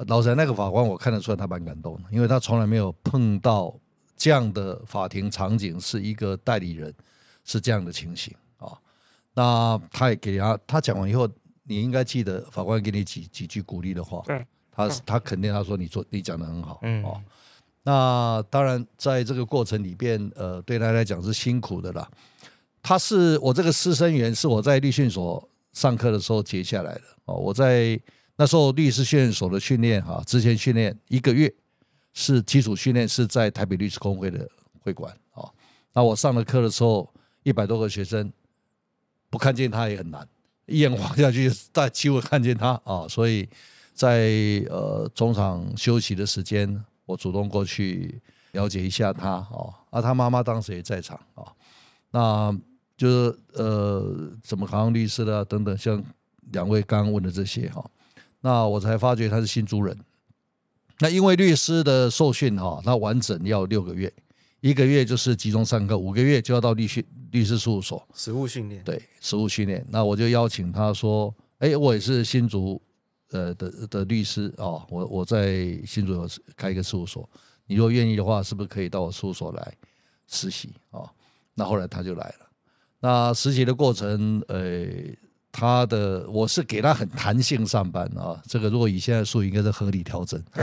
[0.07, 3.73] 老实那个法官我看得出来他蛮感动的，因为他从来没有碰到
[4.17, 6.93] 这样的法庭场景，是一个代理人
[7.45, 8.77] 是这样的情形啊。
[9.33, 11.25] 那他也给他，他讲完以后，
[11.63, 14.21] 你应该记得法官给你几几句鼓励的话。
[14.25, 16.79] 对，他他肯定他说你做你讲的很好。
[16.81, 17.21] 嗯哦，
[17.83, 22.05] 那当然在这个过程里边，呃，对他来讲是辛苦的啦。
[22.83, 27.01] 他是我这个师生缘，是我在律训所上课的时候结下来的。
[27.23, 27.97] 哦，我在。
[28.37, 31.53] 那时候律师训练所的训练哈，之前训练一个月
[32.13, 34.45] 是基础训练，是在台北律师公会的
[34.81, 35.49] 会馆啊。
[35.93, 37.09] 那我上了课的时候，
[37.43, 38.31] 一百多个学生
[39.29, 40.27] 不看见他也很难，
[40.65, 43.07] 一眼望下去，大机会看见他啊。
[43.07, 43.47] 所以
[43.93, 44.29] 在
[44.69, 48.21] 呃中场休息的时间，我主动过去
[48.51, 49.71] 了解一下他啊。
[49.91, 51.47] 啊，他妈妈当时也在场啊。
[52.11, 52.57] 那
[52.97, 56.03] 就是呃，怎么考上律师的等等，像
[56.51, 57.89] 两位刚刚问的这些哈。
[58.45, 59.97] 那我才发觉他是新竹人。
[60.99, 64.13] 那因为律师的受训哈，那完整要六个月，
[64.61, 68.83] 一个月就是集中上课，五个月就要到律训律师事务所实务训练。
[68.83, 69.83] 对，实务训练。
[69.89, 72.79] 那我就邀请他说：“哎，我也是新竹
[73.31, 77.27] 呃的的律师啊，我我在新竹有开一个事务所，
[77.65, 79.73] 你如果愿意的话，是不是可以到我事务所来
[80.27, 81.01] 实习啊？”
[81.55, 82.45] 那后来他就来了。
[82.99, 84.85] 那实习的过程，呃。
[85.57, 90.37] 他的我是给他很弹性上班啊，这个如果以现在说应该是合理调整，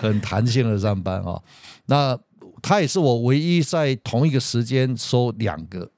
[0.00, 1.42] 很弹性的上班啊。
[1.86, 2.16] 那
[2.62, 5.90] 他也是我唯一在同一个时间收两个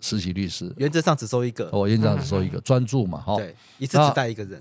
[0.00, 3.36] 实习律师，原则上只收一个，我原则上只收一个，专注嘛哈。
[3.36, 4.60] 对，一次只带一个人，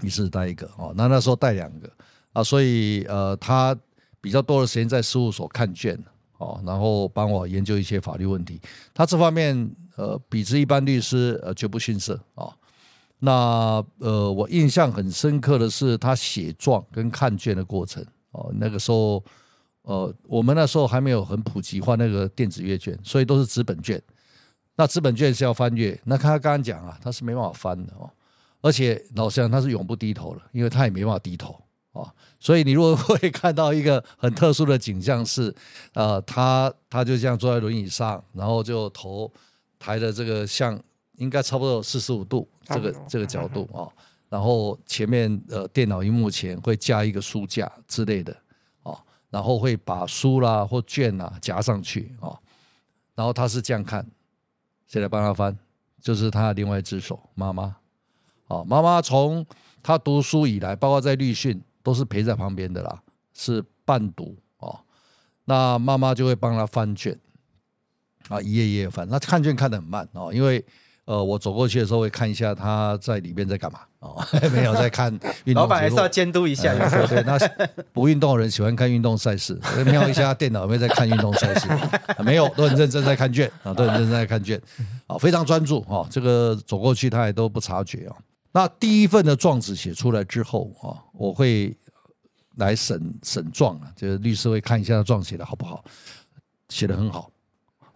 [0.00, 0.94] 一次带一个哦。
[0.96, 1.90] 那那时候带两个
[2.32, 3.76] 啊，所以呃，他
[4.20, 5.98] 比较多的时间在事务所看卷
[6.44, 8.60] 哦，然后帮我研究一些法律问题，
[8.92, 9.74] 他这方面。
[9.96, 12.50] 呃，比之一般律师，呃，绝不逊色啊。
[13.20, 18.50] 那呃，我印象很深刻的是他写状跟看卷的过程哦。
[18.56, 19.22] 那个时候，
[19.82, 24.02] 呃，我们那时候还没有很普及化那个电子阅卷，所以都是纸本卷。
[24.74, 28.10] 那纸本卷是要翻阅，那他刚刚讲啊，他是没办法翻的哦。
[28.62, 31.56] 而且老实讲，他是永不低头了，因为他也没办法低头
[31.94, 32.12] 啊。
[32.38, 35.54] 所以你如果会看到一个很特殊的景象是，
[35.94, 39.32] 呃，他他就这样坐在轮椅上，然后就头。
[39.76, 40.80] 抬的这个像
[41.16, 43.84] 应该差不多有四十五度这个这个角度啊，
[44.30, 48.34] 然后前面呃电脑荧幕前会加一个书架之类的
[48.84, 52.38] 哦，然后会把书啦或卷啊夹上去哦，
[53.14, 54.06] 然后他是这样看，
[54.88, 55.54] 谁来帮他翻？
[56.00, 57.76] 就是他的另外一只手妈妈
[58.46, 59.44] 哦，妈妈从
[59.82, 62.98] 他读书以来，包括在律训都是陪在旁边的啦，
[63.32, 64.80] 是伴读哦，
[65.44, 67.16] 那妈妈就会帮他翻卷。
[68.28, 70.64] 啊，一页一页翻，那看卷看得很慢哦，因为
[71.04, 75.12] 呃，我走过去的时候会看一下他在里边在干嘛哦， 没有在看
[75.44, 75.62] 运动。
[75.62, 77.38] 老板还是要监督一下，呃、对，那
[77.92, 81.68] 不运动的人喜欢看运动赛事， 瞄一下电脑有没有在看运动赛事，
[82.24, 84.58] 没有，都很认真在看卷啊，都很认真在看卷，
[85.06, 88.16] 啊，非常专注哦，这个走过去他也都不察觉啊。
[88.54, 91.76] 那第一份的状子写出来之后啊，我会
[92.54, 95.84] 来审审状啊，就是律师会看一下状写的好不好，
[96.68, 97.28] 写的很好。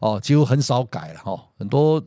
[0.01, 2.03] 哦，几乎很少改了哈，很多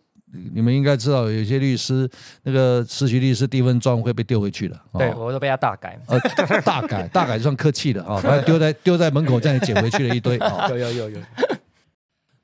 [0.53, 2.09] 你们应该知道，有些律师
[2.43, 4.79] 那个实习律师第一份状会被丢回去的。
[4.93, 5.97] 对，我都被他大改。
[6.07, 6.19] 呃，
[6.61, 10.37] 大改，大改算客气的啊，把他丢在丢在门口，这样捡回去了一堆。
[10.69, 11.19] 有有有有。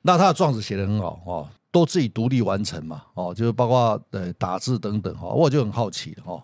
[0.00, 6.42] 那他的状子写得很好哦，都自己独立完成嘛，哦，就是包括呃打字等等哈，我就很好奇哈，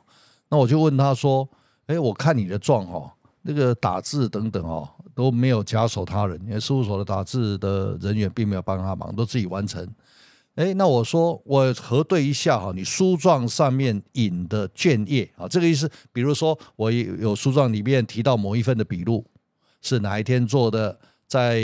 [0.49, 1.49] 那我就问他说，
[1.87, 4.89] 哎，我看你的状哈，那个打字等等哦。
[5.17, 9.89] 都没有假手他人，因为事务所的打字的人员并没有帮他忙，都自己完成。
[10.57, 19.25] 哎，那我说我核对一下哈，你书状上面引的卷页啊，这个意思，比如说我有书状里面提到某一份的笔录
[19.83, 21.61] 是哪一天做的，在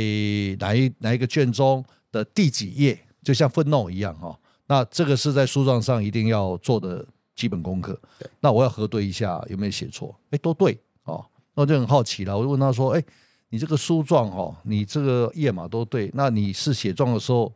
[0.61, 4.39] 哪一哪一个卷中的第几页，就像 footnote 一样哈。
[4.67, 8.01] 那这个是在书状上一定要做的基本功课。
[8.41, 10.15] 那我要核对一下有没有写错？
[10.31, 13.05] 哎，都对哦，那我就很好奇了，我就问他说，哎。
[13.53, 17.53] 你这个书状哦，你这个页码都对，那你是写状的时候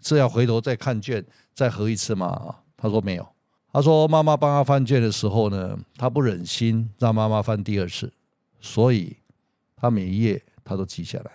[0.00, 2.56] 是要回头再看卷再核一次吗？
[2.74, 3.28] 他说没有，
[3.70, 8.10] 他说妈妈帮他翻卷的时候呢，他不忍心让妈妈翻第二次，
[8.62, 9.14] 所以
[9.76, 11.30] 他每一页他都记下来，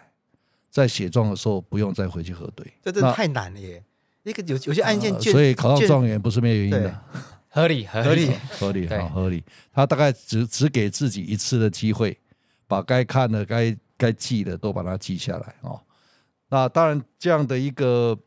[0.71, 2.65] 在写状的时候不用再回去核对。
[2.81, 3.83] 这真的太难了耶！
[4.23, 7.03] 一个有有些案件卷，所以考上状元不是没有原因的。
[7.49, 9.43] 合理合合理理，合理对好合理。
[9.73, 12.17] 他大概只只给自己一次的机会，
[12.65, 15.77] 把该看的、该该记的都把它记下来哦。
[16.47, 18.17] 那当然，这样的一个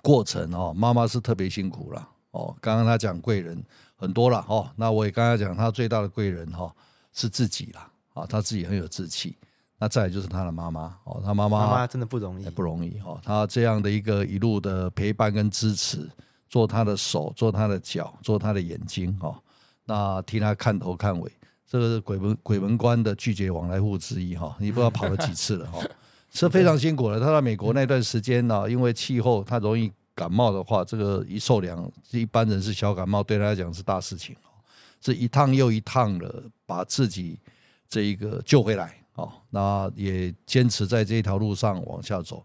[0.00, 2.56] 过程哦，妈妈是特别辛苦了哦。
[2.60, 3.60] 刚刚他讲贵人
[3.96, 6.76] 很多了哦，那我也刚才讲他最大的贵人哈、哦、
[7.12, 9.36] 是自己啦啊，他自己很有志气。
[9.82, 13.18] 那再来就是他的妈妈哦，他妈妈妈妈真的不容易，不容易哦。
[13.24, 16.06] 他这样的一个一路的陪伴跟支持，
[16.50, 19.34] 做他的手，做他的脚，做他的眼睛哦。
[19.86, 21.32] 那替他看头看尾，
[21.66, 24.54] 这个是鬼门鬼门关的拒绝往来户之一哈。
[24.58, 25.82] 你不知道跑了几次了哈，
[26.30, 27.18] 是非常辛苦的。
[27.18, 34.52] 他在美国那段时间呢，因为气候他容易感冒的话，这个一受凉，一般人是小感冒，对他来讲是大事情哦。
[35.00, 37.38] 是一趟又一趟的把自己
[37.88, 38.99] 这一个救回来。
[39.20, 42.42] 哦，那也坚持在这一条路上往下走。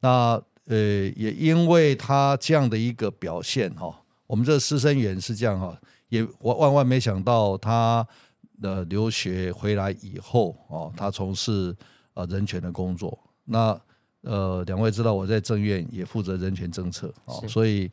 [0.00, 0.76] 那呃，
[1.14, 8.06] 也因为他这样的一个表现哈，我们这个师生缘是这样哈，也万万万没想到他
[8.60, 11.74] 的留学回来以后哦，他从事
[12.14, 13.16] 呃人权的工作。
[13.44, 13.78] 那
[14.22, 17.88] 呃，两位知道我在政院也负责人权政策啊，所以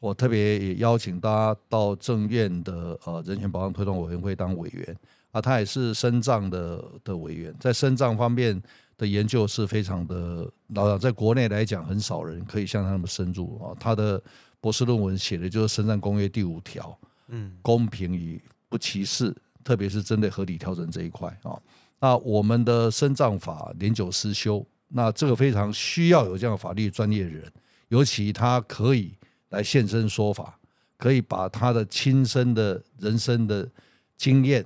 [0.00, 4.96] 我特别也邀请大家到政院的呃人权保障推动委员会当委员。
[5.36, 8.58] 啊，他也是深藏的的委员，在深藏方面
[8.96, 13.76] 的研究是非常的，老实在国内来讲，很少人可以像他那么深入啊。
[13.78, 14.22] 他的
[14.62, 19.30] 博士论文写的就是《深藏公约》第五条，嗯，公平与不歧视，
[19.62, 21.60] 特别是针对合理调整这一块啊。
[22.00, 27.52] 那我们的深藏法年久失修，那这个非常需要有这样法律专业的人，
[27.88, 29.12] 尤其他可以
[29.50, 30.58] 来现身说法，
[30.96, 33.68] 可以把他的亲身的人生的
[34.16, 34.64] 经验。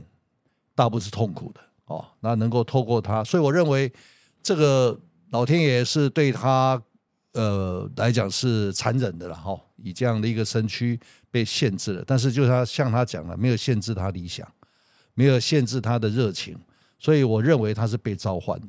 [0.81, 3.93] 大部分是痛苦的哦，那能够透过他，所以我认为
[4.43, 6.83] 这个老天爷是对他
[7.35, 10.99] 呃来讲是残忍的了哈，以这样的一个身躯
[11.31, 14.51] 被限制了，但是就他像他讲的，没有限制他理想，
[15.13, 16.57] 没有限制他的热情，
[16.99, 18.69] 所以我认为他是被召唤的，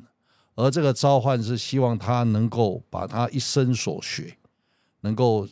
[0.55, 4.35] 而这个召唤是希望他能够把他一生所学，
[4.99, 5.47] 能够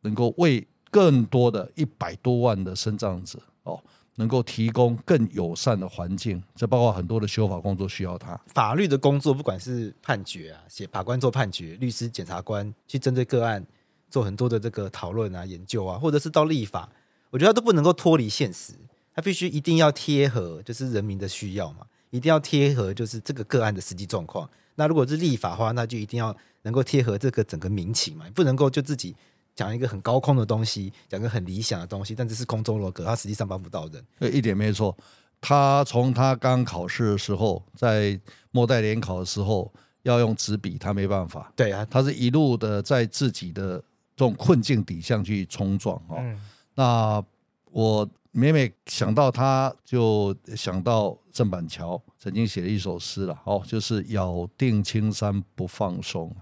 [0.00, 3.78] 能够为更多的一百多万的身障者哦。
[4.16, 8.38] 能够提供更友善的环境，这包括很多的修法工作需要他。
[8.48, 13.64] 法律的工作，不管是判决啊，写法官做判决，律师、检察官去针对个案
[14.10, 16.88] 做很多的这个讨论啊、研究啊，或者是到立法，
[17.30, 18.74] 我觉得他都不能够脱离现实，
[19.14, 24.48] 他必须一定要贴合，就是人民的需要嘛，一定要贴合，就是这个个案的实际状况。
[24.74, 29.16] 那如果是立法的话，那就一定要能够贴合这个整个民情嘛，不能够就自己。
[29.54, 34.04] 讲一个很高空的东西，讲个很理想的东西，但这是空中楼阁，他实际上帮不到人。
[34.18, 34.96] 对，一点没错。
[35.40, 38.18] 他从他刚考试的时候，在
[38.52, 41.52] 末代联考的时候要用纸笔，他没办法。
[41.56, 43.78] 对啊，他是一路的在自己的
[44.14, 46.16] 这种困境底下去冲撞哦。
[46.18, 46.40] 嗯、
[46.74, 47.24] 那
[47.72, 56.34] 我每每想到他，就想到郑板桥曾经写了一首诗了，哦，就是咬定青山不放松。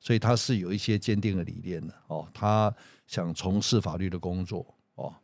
[0.00, 2.72] 所以他是有一些坚定的理念的哦，他
[3.06, 5.14] 想从事法律的工作哦，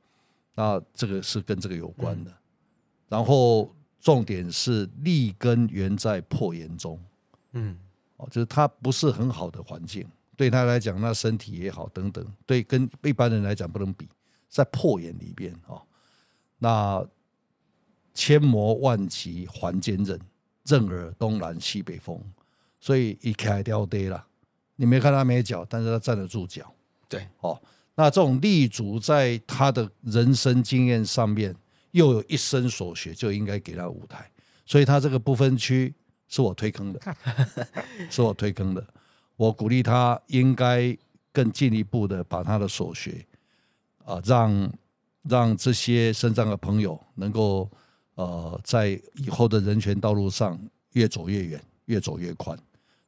[0.54, 2.32] 那这个是跟这个有关的。
[3.08, 7.00] 然后重点是立根原在破岩中，
[7.52, 7.78] 嗯，
[8.16, 10.06] 哦，就是他不是很好的环境，
[10.36, 14.08] 对他来讲，那身体也好等等，对跟一般人来讲不能比，
[14.48, 15.80] 在破岩里边哦，
[16.58, 17.06] 那
[18.12, 20.18] 千磨万击还坚韧，
[20.64, 22.20] 任尔东南西北风，
[22.80, 24.26] 所以一开掉跌了。
[24.76, 26.72] 你没看他没脚，但是他站得住脚。
[27.08, 27.60] 对，哦，
[27.94, 31.54] 那这种立足在他的人生经验上面，
[31.92, 34.28] 又有一生所学，就应该给他舞台。
[34.66, 35.94] 所以他这个不分区
[36.26, 37.00] 是我推坑的，
[38.10, 38.84] 是我推坑的。
[39.36, 40.96] 我鼓励他应该
[41.32, 43.24] 更进一步的把他的所学
[44.04, 44.72] 啊，让
[45.22, 47.70] 让这些身障的朋友能够
[48.14, 50.58] 呃，在以后的人权道路上
[50.92, 52.58] 越走越远，越走越宽。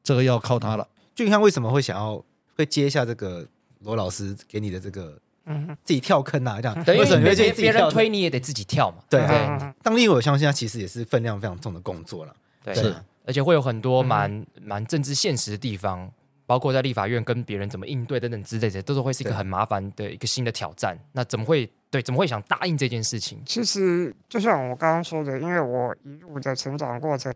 [0.03, 0.87] 这个要靠他了。
[1.17, 2.23] 俊康为什么会想要
[2.57, 3.45] 会接下这个
[3.81, 8.99] 罗老师给你的这个，嗯，自己跳坑啊，这样， 为什么别别人推你也得自己跳嘛？
[9.09, 12.95] 对对，当立委我相信他其实也是分量非常重的工作了，对，是，
[13.25, 16.13] 而且会有很多蛮蛮政治现实的地方，
[16.45, 20.99] 包括在立法院跟别人怎么应对等等之类的，都是会是一个很麻烦的一个新的挑战。
[21.13, 22.03] 那怎么会对？
[22.03, 23.41] 怎么会想答应这件事情？
[23.47, 27.33] 其实就像我刚刚说的，因为我一路的成长过程，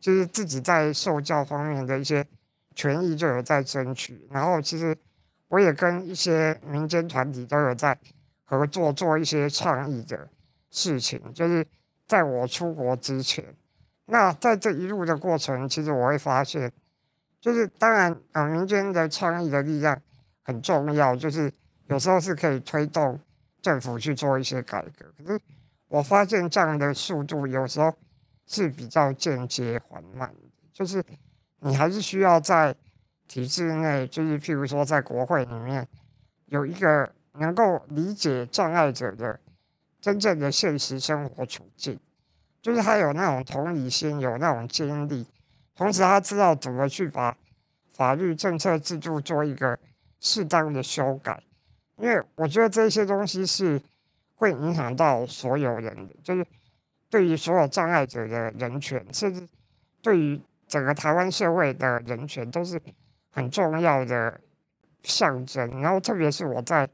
[0.00, 2.24] 就是自己在受教方面的一些。
[2.76, 4.96] 权益就有在争取，然后其实
[5.48, 7.98] 我也跟一些民间团体都有在
[8.44, 10.28] 合作做一些倡议的
[10.70, 11.66] 事情，就是
[12.06, 13.56] 在我出国之前，
[14.04, 16.70] 那在这一路的过程，其实我会发现，
[17.40, 20.00] 就是当然啊、民间的倡议的力量
[20.42, 21.50] 很重要，就是
[21.86, 23.18] 有时候是可以推动
[23.62, 25.06] 政府去做一些改革。
[25.16, 25.40] 可是
[25.88, 27.94] 我发现这样的速度有时候
[28.46, 31.02] 是比较间接缓慢的，就是
[31.66, 32.74] 你还是需要在
[33.26, 35.86] 体制内，就是譬如说在国会里面
[36.46, 39.38] 有一个能够理解障碍者的
[40.00, 41.98] 真正的现实生活处境，
[42.62, 45.26] 就是他有那种同理心，有那种经历，
[45.74, 47.36] 同时他知道怎么去把
[47.92, 49.76] 法律、政策、制度做一个
[50.20, 51.42] 适当的修改。
[51.96, 53.82] 因为我觉得这些东西是
[54.36, 56.46] 会影响到所有人的，就是
[57.10, 59.48] 对于所有障碍者的人权，甚至
[60.00, 62.80] 对于整个台湾社会的人权，都是
[63.30, 64.40] 很重要的
[65.02, 65.80] 象征。
[65.80, 66.88] 然后，特别是我在。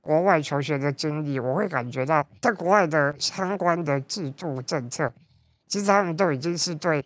[0.00, 5.12] 国外求学的经历，我会感觉到，在国外的相关的制度政策，
[5.66, 7.04] 其实他们都已经是对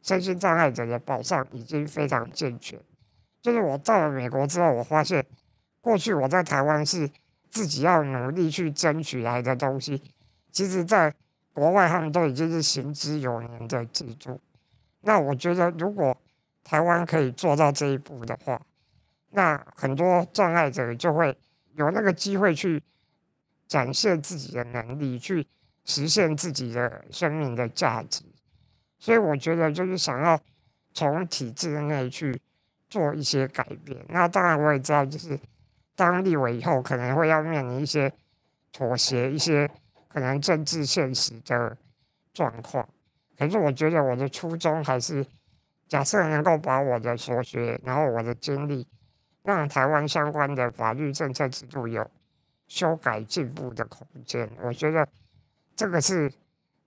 [0.00, 2.78] 身心障碍者的保障已经非常健全。
[3.42, 5.26] 就是我到了美国之后，我发现
[5.80, 7.10] 过去我在台湾是
[7.50, 10.00] 自己要努力去争取来的东西，
[10.52, 11.12] 其实在
[11.52, 14.40] 国外他们都已经是行之有年的制度。
[15.06, 16.14] 那我觉得，如果
[16.62, 18.60] 台湾可以做到这一步的话，
[19.30, 21.34] 那很多障碍者就会。
[21.76, 22.82] 有那个机会去
[23.68, 25.46] 展现自己的能力，去
[25.84, 28.24] 实现自己的生命的价值，
[28.98, 30.40] 所以我觉得就是想要
[30.94, 32.40] 从体制内去
[32.88, 34.02] 做一些改变。
[34.08, 35.38] 那当然我也知道，就是
[35.94, 38.10] 当立委以后可能会要面临一些
[38.72, 39.70] 妥协，一些
[40.08, 41.76] 可能政治现实的
[42.32, 42.88] 状况。
[43.38, 45.26] 可是我觉得我的初衷还是，
[45.88, 48.86] 假设能够把我的所学，然后我的经历。
[49.46, 52.04] 让台湾相关的法律政策制度有
[52.66, 55.06] 修改进步的空间，我觉得
[55.76, 56.28] 这个是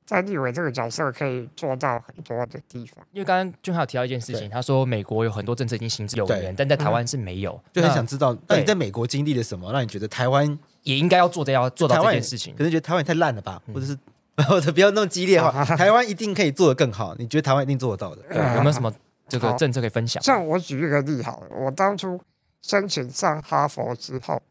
[0.05, 2.97] 在立委这个角色可以做到很多的地方。
[3.13, 12.53] 因为刚刚俊浩提到一件事情，他说美国有很多政策已经行之有年，但在台湾是没有，就很想知道，那你在美国经历了什么，让你觉得台湾也应该要做的要做到这件事情？
[12.57, 13.97] 可能觉得台湾也太烂了吧，嗯、或者是
[14.47, 17.15] 或者不要那么激烈的话， 台湾一定可以做得更好。
[17.17, 18.21] 你觉得台湾一定做得到的？
[18.23, 18.93] 对， 有没有什么
[19.27, 20.21] 这个政策可以分享？
[20.23, 22.19] 像我举一个例好了，我当初。
[22.61, 24.43] 申请上哈佛之后，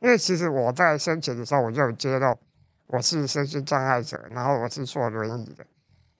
[0.00, 2.36] 因为其实我在申请的时候我就有揭露
[2.88, 5.64] 我是身心障碍者，然后我是坐轮椅的，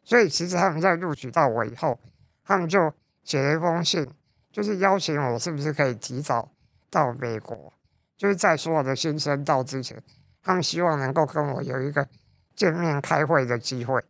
[0.04, 1.98] 所以其实他们在录取到我以后，
[2.44, 2.92] 他们就
[3.24, 4.08] 写了一封信，
[4.52, 6.48] 就是邀请我是不是可以提早
[6.88, 7.72] 到美国，
[8.16, 10.00] 就是在所有的新生到之前，
[10.40, 12.06] 他们希望能够跟我有一个
[12.54, 14.02] 见面开会的机会，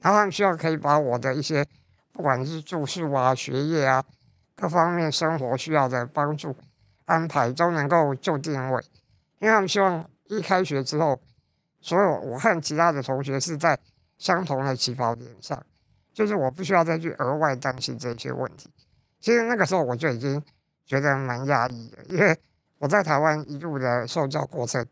[0.00, 1.66] 然后他们需要可以把我的一些
[2.12, 4.04] 不管是住宿啊、学业啊
[4.54, 6.56] 各方面生活需要的帮助。
[7.04, 8.84] 安排都能够就定位，
[9.38, 11.18] 因为他们希望一开学之后，
[11.80, 13.78] 所有我和其他的同学是在
[14.18, 15.64] 相同的起跑点上，
[16.12, 18.68] 就是我不需要再去额外担心这些问题。
[19.20, 20.44] 其实那个时候我就已经
[20.84, 22.38] 觉得蛮压抑的，因为
[22.76, 24.86] 我在台湾一路的受教过程，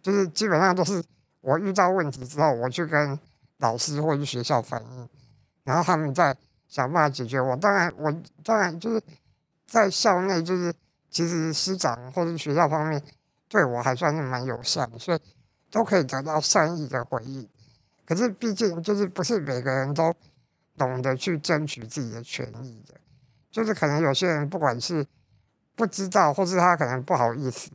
[0.00, 1.04] 就是基本上都是
[1.40, 3.18] 我遇到问题之后，我去跟
[3.58, 5.08] 老师或者学校反映，
[5.64, 6.36] 然后他们再
[6.66, 7.56] 想办法解决我。
[7.56, 9.02] 当然，我当然就是
[9.66, 10.74] 在校内就是。
[11.10, 13.02] 其实师长或者学校方面
[13.48, 15.18] 对我还算是蛮友善的，所以
[15.70, 17.48] 都可以得到善意的回应。
[18.04, 20.14] 可是毕竟就是不是每个人都
[20.76, 22.94] 懂得去争取自己的权益的，
[23.50, 25.04] 就是可能有些人不管是
[25.74, 27.70] 不知道，或是他可能不好意思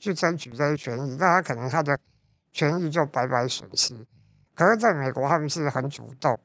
[0.00, 1.96] 去争取这些权益，那他可能他的
[2.54, 3.94] 权益就白白损失。
[4.54, 6.40] 可是在美国他们是很主动，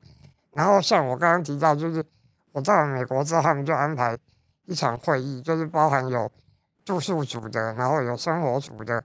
[0.51, 2.03] 然后像我刚刚提到，就是
[2.51, 4.17] 我到了美国之后，他们就安排。
[4.65, 6.31] 一场会议就是包含有
[6.85, 9.03] 住宿组的，然后有生活组的，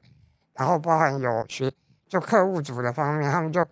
[0.53, 1.73] 然后包含有学
[2.07, 3.65] 就课务组的方面，他们就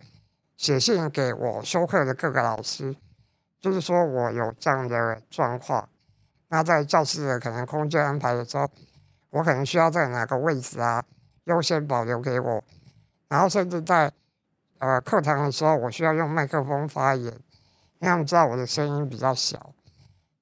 [0.57, 2.97] 写信给我修课的各个老师，
[3.61, 5.87] 就是说我有这样的状况，
[6.49, 8.67] 那在教室的可能空间安排的时候，
[9.29, 11.05] 我可能需要在哪个位置啊，
[11.45, 12.65] 优先保留给我，
[13.33, 14.13] 然后甚至在
[14.77, 19.73] 呃课堂的时候，我需要用麦克风发言，因为他们知道我的声音比较小。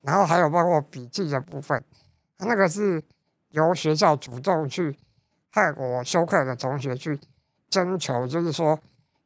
[0.01, 1.81] 然后还有包括笔记的部分，
[2.39, 3.01] 那个是
[3.51, 4.99] 由学校主动去
[5.53, 7.21] 和我修课的同学去
[7.69, 8.77] 征求，就是说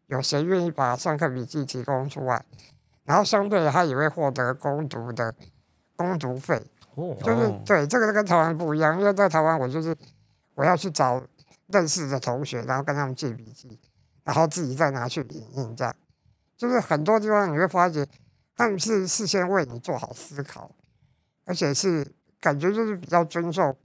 [0.09, 2.45] 有谁愿意把上课笔记提供出来，
[3.05, 5.35] 然后相对他也会获得攻读的
[5.97, 6.62] 攻读费。
[6.97, 9.97] 哦，就是对这个跟台湾不一样，因为在台湾我就是
[10.55, 11.23] 我要去找
[11.69, 13.79] 认识的同学，然后跟他们借笔记，
[14.25, 15.95] 然后自己再拿去影印，这样
[16.57, 18.07] 就是很多地方你会发觉。
[18.57, 20.71] 他们是事先为你做好思考，
[21.45, 22.07] 而且是
[22.39, 23.77] 感觉就是比较尊重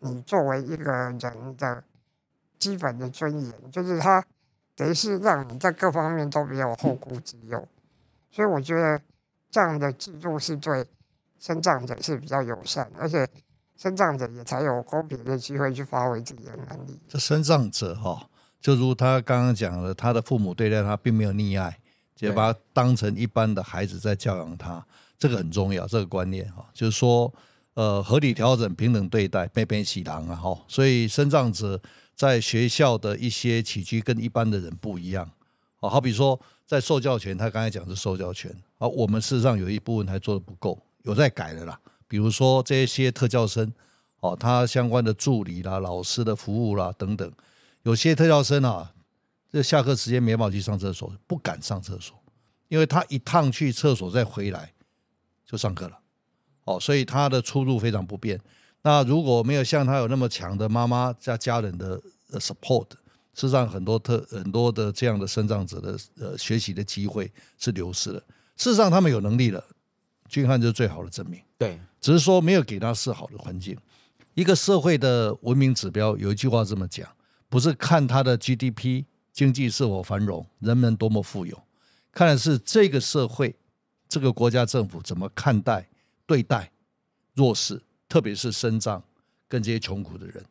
[0.00, 1.16] 你作为一个人
[1.56, 1.84] 的
[2.58, 4.24] 基本的尊严，就是他
[4.74, 7.68] 等于是让你在各方面都没有后顾之忧，
[8.28, 9.00] 所以我觉得
[9.48, 10.84] 这样的制度是对
[11.38, 13.28] 身障者是比较友善，而且
[13.76, 16.98] 身障者也才有公平的机会去发挥自己的能力。
[17.08, 18.26] 这身障者哈、哦，
[18.60, 21.78] 就如他刚刚讲的，他的父母对待他并没有溺爱，
[22.14, 24.84] 就把他当成一般的孩子在教养他，
[25.18, 27.32] 这个很重要，这个观念哈，就是说，
[27.74, 30.58] 呃，合理调整、平等对待，悲悲喜郎啊哈。
[30.66, 31.80] 所以，身障者
[32.14, 35.30] 在学校的一些起居跟一般的人不一样，
[35.80, 41.78] 哦，好比说在受教权，他刚才讲是受教权，啊，我们事实上有一部分还做得不够，有在改的啦，
[42.08, 43.72] 比如说这些特教生。
[44.20, 47.30] 哦，他相关的助理啦、老师的服务啦等等，
[47.82, 48.94] 有些特教生啊，
[49.52, 52.18] 这下课时间没办法去上厕所，不敢上厕所，
[52.68, 54.72] 因为他一趟去厕所再回来
[55.44, 55.98] 就上课了。
[56.64, 58.40] 哦，所以他的出入非常不便。
[58.80, 62.00] 那如果没有像他有那么强的妈妈加家人的
[62.32, 62.88] support，
[63.34, 68.20] 事实上很多特很多的这样的身障者的呃学习的机会是流失了。
[68.56, 69.62] 事实上他们有能力了，
[70.26, 71.38] 俊翰就是最好的证明。
[71.58, 73.76] 对，只是说没有给他是好的环境。
[74.34, 77.08] 一个社会的文明指标有一句话这么讲，
[77.48, 81.62] 不是看它的 GDP 经济是否繁荣，人们多么富有，
[82.12, 83.56] 看的是这个社会、
[84.08, 85.88] 这个国家政府怎么看待、
[86.26, 86.70] 对待
[87.34, 89.02] 弱势，特别是身障
[89.48, 90.44] 跟这些穷苦的人。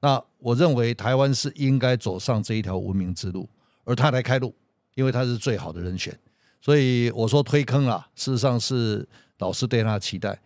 [0.00, 3.48] 那我认为台湾是应该走上这一条文明之路，
[3.84, 4.54] 而他来开路，
[4.94, 6.18] 因为他是最好的人选。
[6.60, 9.08] 所以我说推坑啊，事实上是
[9.42, 10.40] 老师对他的期待。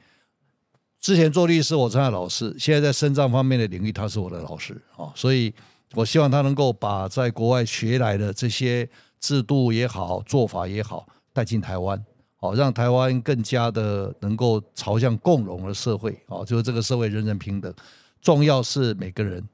[0.99, 5.13] 之前做律师，我是他的老师；现在在身障方面的领域，他是我的老师啊。
[5.15, 5.55] 所以，
[5.95, 8.89] 我希望他能够把在国外学来的这些
[9.21, 12.03] 制度也好、做法也好带进台湾，
[12.37, 16.45] 好让台湾更加的能够朝向共荣的社会哦。
[16.45, 17.73] 就是这个社会人人平等，
[18.21, 19.47] 重要是每个人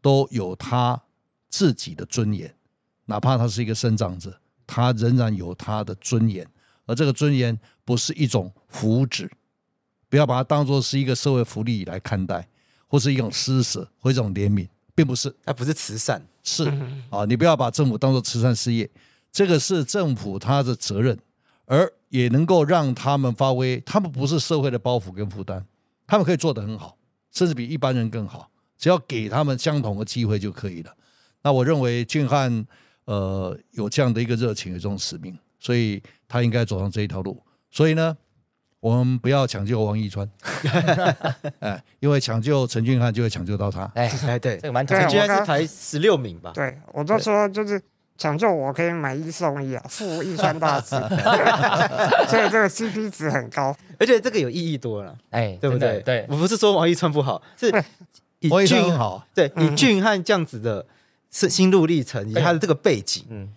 [0.00, 1.00] 都有他
[1.48, 2.52] 自己的尊严，
[3.04, 4.34] 哪怕他是一个身障者，
[4.66, 6.44] 他仍然有他的尊严，
[6.86, 9.28] 而这个尊严不是一种福祉。
[10.08, 12.48] 不要把它当做是一个社会福利来看待，
[12.86, 16.64] 或是一种施舍或一种怜悯，并不是，它不是慈善，是
[17.10, 18.88] 啊，你不要把政府当做慈善事业，
[19.32, 21.18] 这个是政府他的责任，
[21.64, 25.66] 而也能够让他们发挥，他们不是社会的包袱跟负担，
[26.06, 26.96] 他们可以做得很好，
[27.32, 30.96] 甚至比一般人更好，只要给他们相同的机会就可以了。
[31.42, 32.64] 那我认为俊翰
[33.06, 37.42] 呃有这样的一个热情，有这种使命，所以他应该走上这一条路。
[37.70, 38.16] 所以呢。
[38.78, 40.30] 我们不要抢救王一川，
[41.58, 43.90] 哎，因为抢救陈俊翰就会抢救到他。
[43.94, 46.52] 哎哎，对，这个蛮陈俊翰是排十六名吧？
[46.54, 47.82] 对，我都说就是
[48.16, 50.90] 抢救我可以买一送一啊，付一川大志，
[52.28, 56.00] 所以这个 CP 值很高，而且这个有意义多了，哎，对不对？
[56.02, 57.72] 对，我不是说王一川不好，是
[58.38, 60.86] 以俊好，对，以俊汉这样子的
[61.32, 63.52] 是心路历程以及他的这个背景，嗯，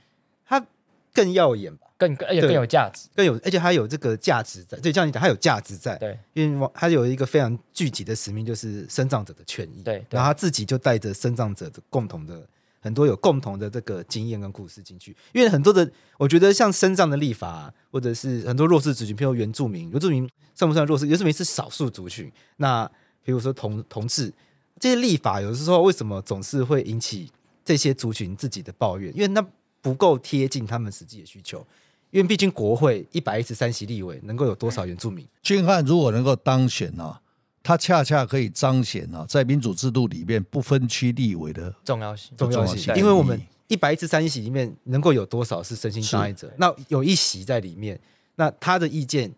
[0.48, 0.66] 他
[1.14, 1.89] 更耀眼吧。
[2.00, 4.80] 更而且更有价值，更有而且它有这个价值在。
[4.80, 5.98] 对，这样你讲，它有价值在。
[5.98, 9.84] 对，因为它有一个非常具体的使命，就是生长者的权益。
[9.84, 12.48] 对，然后他自己就带着生长者的共同的
[12.80, 15.14] 很多有共同的这个经验跟故事进去。
[15.34, 21.06] 因为很多的，我觉得像身障的立法、啊，或者是很多弱势族群，譬如原住民，原住民算不算弱势？
[21.06, 22.32] 原住民是少数族群。
[22.56, 22.90] 那
[23.26, 24.34] 比如说同同志
[24.80, 27.30] 这些立法，有的时候为什么总是会引起
[27.66, 29.14] 这些族群自己的抱怨？
[29.14, 29.46] 因为那
[29.82, 31.66] 不够贴近他们实际的需求。
[32.12, 35.28] 因为毕竟国会一百一十三席立委能够有多少原住民？
[35.42, 37.22] 俊汉如果能够当选啊，
[37.62, 42.36] 他恰恰可以彰显啊，在民主制度里面不分区立委的重要性。
[42.38, 46.52] 重要性，因为我们一百一十三席里面能够有多少是身心障碍者？
[46.58, 48.00] 那有一席在里面，
[48.36, 49.32] 那他的意见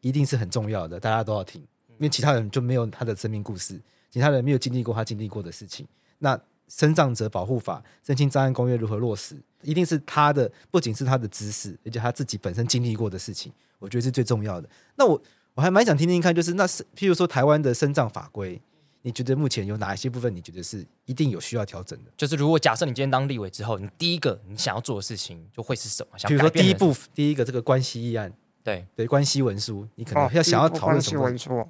[0.00, 5.84] 一定是很重要的，大家都要听，因为其他人就没有他的生命故事，其他人没有经历过他经历过的事情。
[6.18, 6.38] 那
[6.68, 9.36] 身障者保护法、身心障碍公约如何落实？
[9.62, 14.68] 一定是他的，不仅是他的知识，而且他自己本身经历过的事情，我觉得是最重要的。
[14.96, 15.20] 那我
[15.54, 18.60] 我还蛮想听听看，就是那是譬如说台湾的身障法规，
[19.00, 22.10] 你觉得目前有哪一些部分你觉得是一定有需要调整的？
[22.16, 26.18] 就是如果假设你今天当立委之后，你第一个你想要做的事情就会是什么？
[26.28, 28.30] 比如说第一步，第一个这个关系议案，
[28.62, 31.22] 对对，关系文书，你可能要想要讨论什么？
[31.22, 31.68] 哦、文书，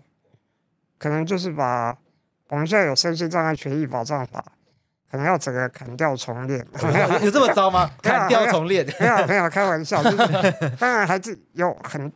[0.98, 1.96] 可能就是把
[2.48, 4.52] 我们现在有身心障碍权益保障法。
[5.14, 6.66] 可能要整个砍掉重练，
[7.22, 7.88] 有这么糟吗？
[8.02, 8.84] 砍掉重练？
[8.98, 10.02] 没有没有，开玩笑。
[10.02, 10.16] 就是
[10.76, 12.12] 当然还是有很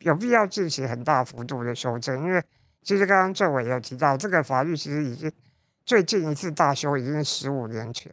[0.00, 2.42] 有必要进行很大幅度的修正，因为
[2.82, 5.30] 其实刚刚政委有提到，这个法律其实已经
[5.86, 8.10] 最近一次大修已经是十五年前，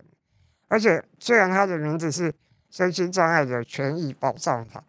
[0.67, 2.31] 而且虽然它的名字是
[2.69, 4.83] 身心障碍者权益保障法，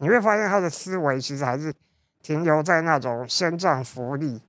[0.00, 1.72] 你会发现它的思维其实还是
[2.22, 4.42] 停留在那种身障福利，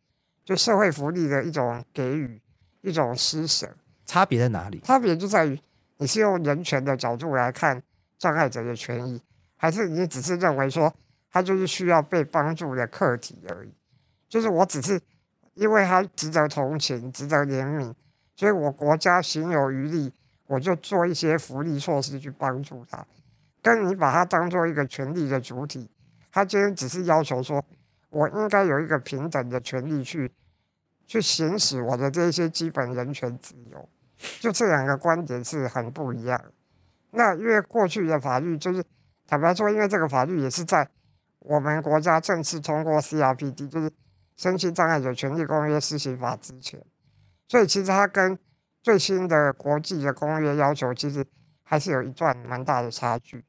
[0.44, 2.42] 就社会福利的一种给予，
[2.82, 3.74] 一种施舍。
[4.06, 4.80] 差别在哪里？
[4.82, 5.60] 差别就在于
[5.98, 7.82] 你是用人权的角度来看
[8.18, 9.22] 障碍者的权益，
[9.56, 10.94] 还是你只是认为说
[11.32, 13.74] 他就是需要被帮助的客体而已？
[14.28, 15.00] 就是我只是
[15.54, 17.94] 因为他值得同情、值得怜悯，
[18.36, 20.12] 所以我国家行有余力，
[20.48, 23.06] 我就做一些福利措施去帮助他，
[23.62, 25.90] 跟你把他当做一个权利的主体，
[26.32, 27.64] 他今天只是要求说，
[28.10, 30.32] 我应该有一个平等的权利去
[31.14, 33.88] 去行使我的这些基本人权自由，
[34.40, 36.44] 就这两个观点是很不一样。
[37.12, 38.84] 那因为过去的法律就是
[39.28, 40.90] 坦白说，因为这个法律也是在
[41.38, 43.92] 我们国家正式通过 CRPD，就是
[44.36, 46.84] 《身心障碍者权利公约施行法》之前，
[47.48, 48.40] 所以其实它跟
[48.82, 51.24] 最新的国际的公约要求，其实
[51.62, 53.46] 还是有一段蛮大的差距。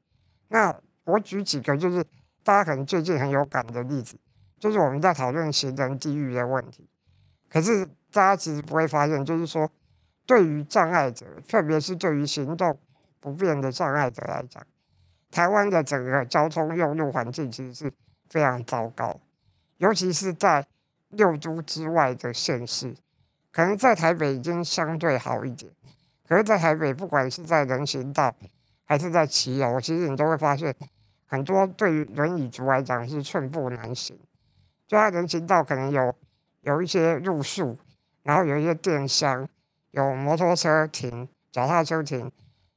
[0.48, 2.04] 那我举几个，就是
[2.42, 4.18] 大家可能最近很有感的例子。
[4.60, 6.86] 就是我们在讨论行人地狱的问题，
[7.54, 9.70] 可是大家其实不会发现，就是说，
[10.26, 12.76] 对于障碍者，特别是对于行动
[13.20, 14.60] 不便的障碍者来讲，
[15.30, 17.92] 台湾的整个交通用路环境其实是
[18.28, 19.20] 非常糟糕，
[19.76, 20.66] 尤其是在
[21.10, 22.96] 六都之外的县市，
[23.52, 25.70] 可能在台北已经相对好一点，
[26.28, 28.34] 可是，在台北不管是在人行道
[28.84, 30.74] 还是在骑楼，其实你都会发现，
[31.26, 34.18] 很多对于轮椅族来讲是寸步难行。
[34.88, 36.14] 就他人行道可能有
[36.64, 37.78] 有一些路树，
[38.22, 39.46] 然后有一些电箱，
[39.90, 42.32] 有摩托车停、脚踏车停，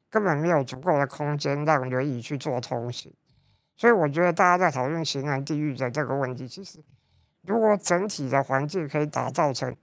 [0.09, 3.13] 根本没有足够的空间让轮椅去做通行。
[3.77, 6.83] 所以我觉得大家在讨论行人地狱的这个问题，其实
[7.43, 9.73] 如果整体的环境可以打造成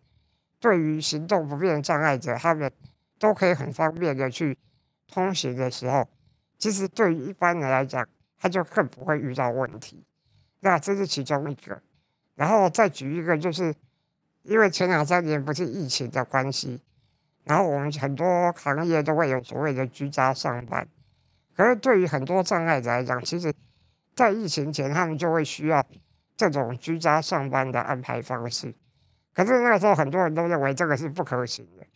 [0.61, 2.71] 对于行动不便障碍者，他们
[3.19, 4.59] 都可以很方便的去
[5.07, 6.07] 通行的时候，
[6.59, 10.05] 其实对于一般人来讲，他就更不会遇到问题。
[10.61, 11.81] 那这是其中一个。
[12.35, 13.73] 然后再举一个，就是
[14.45, 16.81] 因为前两三年不是疫情的关系，
[17.45, 20.87] 然后我们很多行业都会有所谓的居家上班。
[21.57, 23.53] 可是对于很多障碍者来讲，其实，
[24.15, 25.85] 在疫情前他们就会需要
[26.37, 28.75] 这种居家上班的安排方式。
[29.33, 31.87] 可是那个时候很多人都认为这个是不可行的，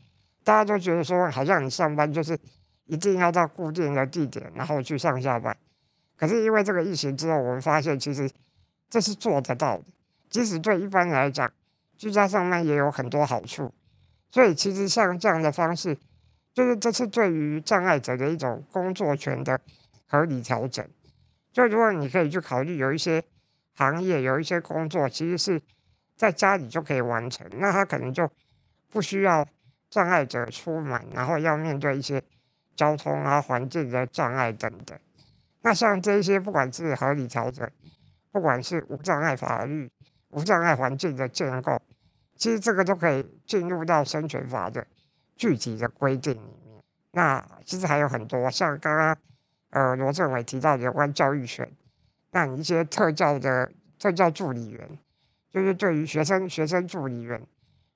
[0.43, 2.39] 大家都觉得说，好像你上班就是
[2.87, 5.57] 一定要到固定的地点，然后去上下班。
[6.17, 8.31] 可是因为这个疫情之后，我们发现其实
[8.89, 9.85] 这是做得到的。
[10.31, 11.51] 即使对一般人来讲，
[11.99, 13.75] 居家上班也有很多好处，
[14.31, 15.99] 所以其实像这样的方式，
[16.55, 19.61] 就是这是对于障碍者的一种工作权的
[20.07, 20.89] 合理调整。
[21.53, 23.25] 就如果你可以去考虑，有一些
[23.75, 25.61] 行业有一些工作，其实是
[26.15, 28.31] 在家里就可以完成，那他可能就
[28.89, 29.45] 不需要
[29.91, 32.23] 障碍者出门，然后要面对一些
[32.77, 34.97] 交通啊、环境的障碍等等。
[35.63, 37.69] 那像这些，不管是合理调整，
[38.31, 39.91] 不管是无障碍法律。
[40.31, 41.81] 无障碍环境的建构，
[42.39, 44.87] 其实这个都可以进入到生存法的
[45.37, 46.81] 具体的规定里面。
[47.11, 49.19] 那其实还有很多，像刚刚
[49.71, 51.69] 呃罗政委提到有关教育权，
[52.31, 54.99] 那一些特教的特教助理员，
[55.51, 57.43] 就是对于学生学生助理员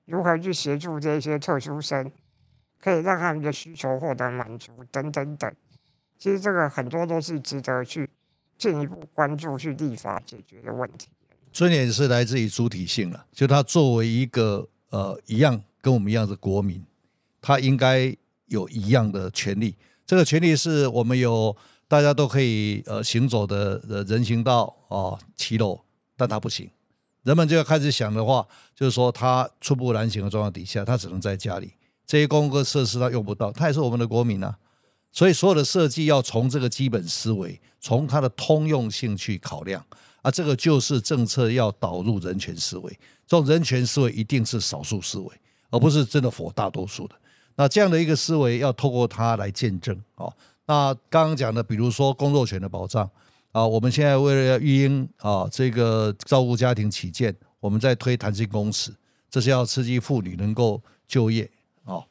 [0.05, 2.11] 如何去协助这些特殊生，
[2.81, 5.55] 可以让他们的需求获得满足等等等。
[6.17, 8.09] 其实这个很多都是值得去
[8.57, 11.09] 进一步关注、去立法解决的问题。
[11.53, 16.83] 尊严是来自于主体性了，就他作为一个呃一样跟我们一样的国民，
[17.39, 18.13] 他应该
[18.47, 19.75] 有一样的权利。
[20.05, 21.55] 这个权利是我们有
[21.87, 25.79] 大家都可以呃行走的呃人行道啊、骑楼，
[26.17, 26.67] 但他不行。
[27.21, 28.45] 人们就要开始想的话，
[28.75, 31.71] 就是说他寸步难行的状况底下，他只能在家里，
[32.05, 34.57] 这些公共设施他用不到，他也是我们的国民啊。
[35.11, 39.85] 所以所有的设计要从这个基本思维，从它的通用性去考量。
[40.23, 42.89] 啊，这个就是政策要导入人权思维，
[43.27, 45.29] 这种人权思维一定是少数思维，
[45.69, 47.15] 而不是真的 for 大多数的。
[47.55, 50.31] 那这样的一个思维要透过它来见证啊。
[50.65, 53.07] 那刚刚讲的，比如说工作权的保障
[53.51, 58.91] 啊，我们现在为了育婴啊，这个照顾家庭起见，我们在推弹性工时，
[59.29, 61.51] 这是要刺激妇女能够就业
[61.83, 62.01] 啊。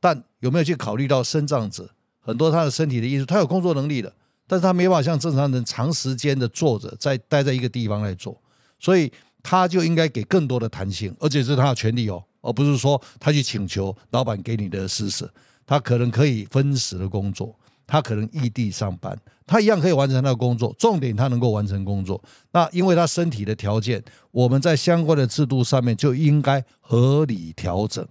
[0.00, 4.12] 但有没有去考虑到身障者，很多他的身体的因素，他有工作能力的。
[4.50, 8.36] 但是他没法像正常人长时间的坐着，在待在一个地方来做，
[8.80, 9.08] 所以
[9.44, 15.32] 他就应该给更多的弹性，而且是他的权利哦，而不是说他去请求老板给你的施舍。
[15.64, 20.74] 他可能可以分时的工作，他可能异地上班，他一样可以完成他的工作。
[20.76, 22.20] 重点他能够完成工作，
[22.50, 28.04] 那因为他身体的条件，我们在相关的制度上面就应该合理调整，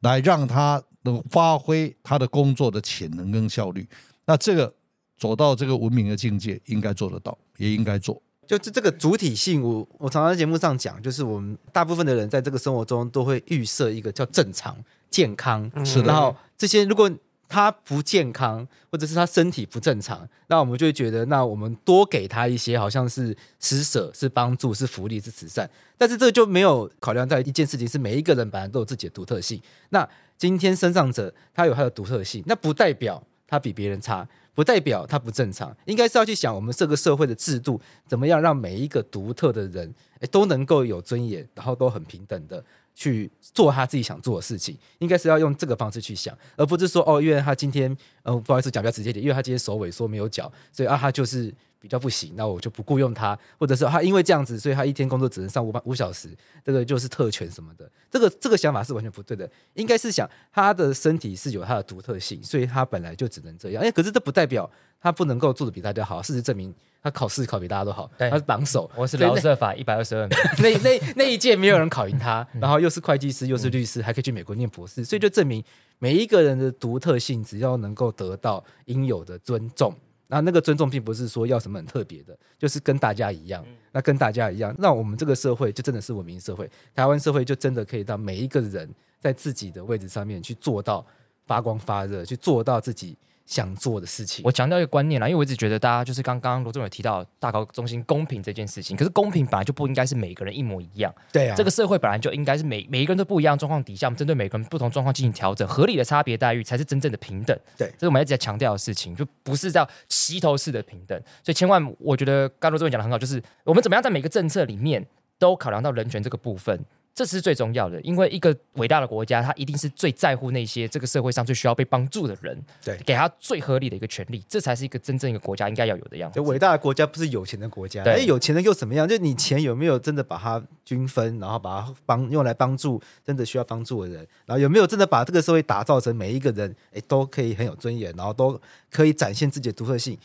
[0.00, 3.88] 来让他能发挥他的工作的潜能跟效率。
[4.24, 4.74] 那这个。
[5.16, 8.20] 走到这个文明的境界，应该做得到，也应该做。
[8.46, 14.76] 就这这个主体性，我我常常在节目上讲，就是我们大部分的人在这个生活中都会预设一个叫正常、
[15.10, 16.06] 健康，是的。
[16.06, 17.10] 然后这些如果
[17.48, 25.68] 他不健康，或者是他身体不正常，那我们就会觉得，那我们多给他一些，好像是施舍、是帮助、是福利、是慈善。
[25.96, 29.60] 但是这就没有考量在一件事情，是每一个人本来都有自己的独特性。
[29.90, 35.72] 那今天身上者他有他的独特性，那不代表他比别人差，不代表他不正常。
[35.84, 42.64] 应该是要去想，我们这个社会的制度怎么样让每一个独特的人，诶都能够有尊严，然后都很平等的。
[42.98, 51.52] 去做他自己想做的事情，应该是要用这个方式去想，而不是说哦，因为他今天，呃，不好意思讲比较直接点，因为他今天手萎缩没有脚，所以啊，他就是
[51.86, 56.28] 比较不行，那我就不雇佣他，或者是他因为这样子，所以他一天工作只能上五五小时，
[56.64, 64.68] 这个就是特权什么的，这个这个想法是完全不对的，应该是想他的身体是有他的独特性，所以他本来就只能这样，哎，可是这不代表
[65.00, 66.74] 他不能够做的比大家好，事实证明。
[67.02, 68.90] 他考试考比大家都好，他是榜首。
[68.96, 75.62] 我是劳社法一百二十二名， 那那那一届没有人考赢他，然后又是会计师，又是律师，还可以去美国念博士，所以就证明
[76.00, 79.94] 每一个人的独特性，只要能够得到应有的尊重，
[80.28, 88.88] 那那个尊重并不是说要什么很特别的，就是跟大家一样，那跟大家一样，那我们这个社会就真的是文明社会，台湾社会就真的可以让每一个人
[89.20, 91.06] 在自己的位置上面去做到
[91.46, 93.16] 发光发热，去做到自己。
[93.46, 115.06] 想做的事情，我强调一个观念啦，因为我一直觉得大家就是刚刚罗总有提到大高中心公平这件事情，可是公平本来就不应该是每个人一模一样，对啊，这个社会本来就应该是每每一个人都不一样状况底下，我们针对每个人不同状况进行调整，合理的差别待遇才是真正的平等，对，这是我们一直在强调的事情，就不是叫齐头式的平等，所以千万我觉得刚刚罗总讲的很好，就是我们怎么样在每个政策里面
[115.38, 116.84] 都考量到人权这个部分。
[117.16, 126.38] 这是最重要的，因为一个伟大的国家，它一定是最在乎那些这个社会上最需要被帮助的人，对，给他最合理的一个权利，这才是一个真正一个国家应该要有的样子。
[126.42, 129.08] 伟大的国家不是有钱的国家，对，哎，有钱的又怎么样？
[129.08, 138.60] 就你钱有没有真的把它均分，然后把它帮用来帮助真的需要帮助的人，然后有没有真的把这个社会打造成每一个人哎都可以很有尊严，然后都
[138.90, 140.18] 可以展现自己的独特性。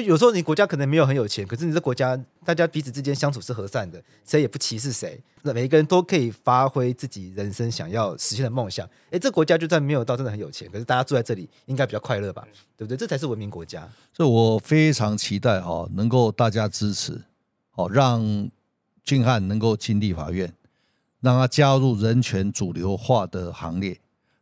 [0.00, 8.88] 就有时候你国家可能没有很有钱，可是你这国家大家彼此之间相处是和善的，谁也不歧视谁，那每一个人都可以发挥自己人生想要实现的梦想。
[9.10, 12.46] 哎，这国家就算没有到真的很有钱，可是大家住在这里应该比较快乐吧？
[12.76, 12.96] 对不对？
[12.96, 13.88] 这才是文明国家。
[14.12, 17.20] 所以我非常期待哈、哦，能够大家支持，
[17.74, 18.48] 哦，让
[19.02, 20.52] 俊汉能够进立法院，
[21.20, 23.98] 让他加入人权主流化的行列，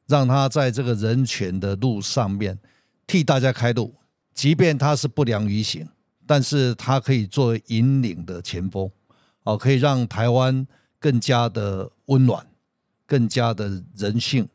[0.06, 2.58] 让他在这个人权的路上面
[3.06, 3.94] 替大家开路。
[4.36, 5.88] 即便他是不良于行，
[6.26, 8.88] 但是他可以作为引领的前锋，
[9.44, 10.66] 哦，可以让台湾
[11.00, 12.46] 更加的温暖，
[13.06, 14.46] 更加的人性。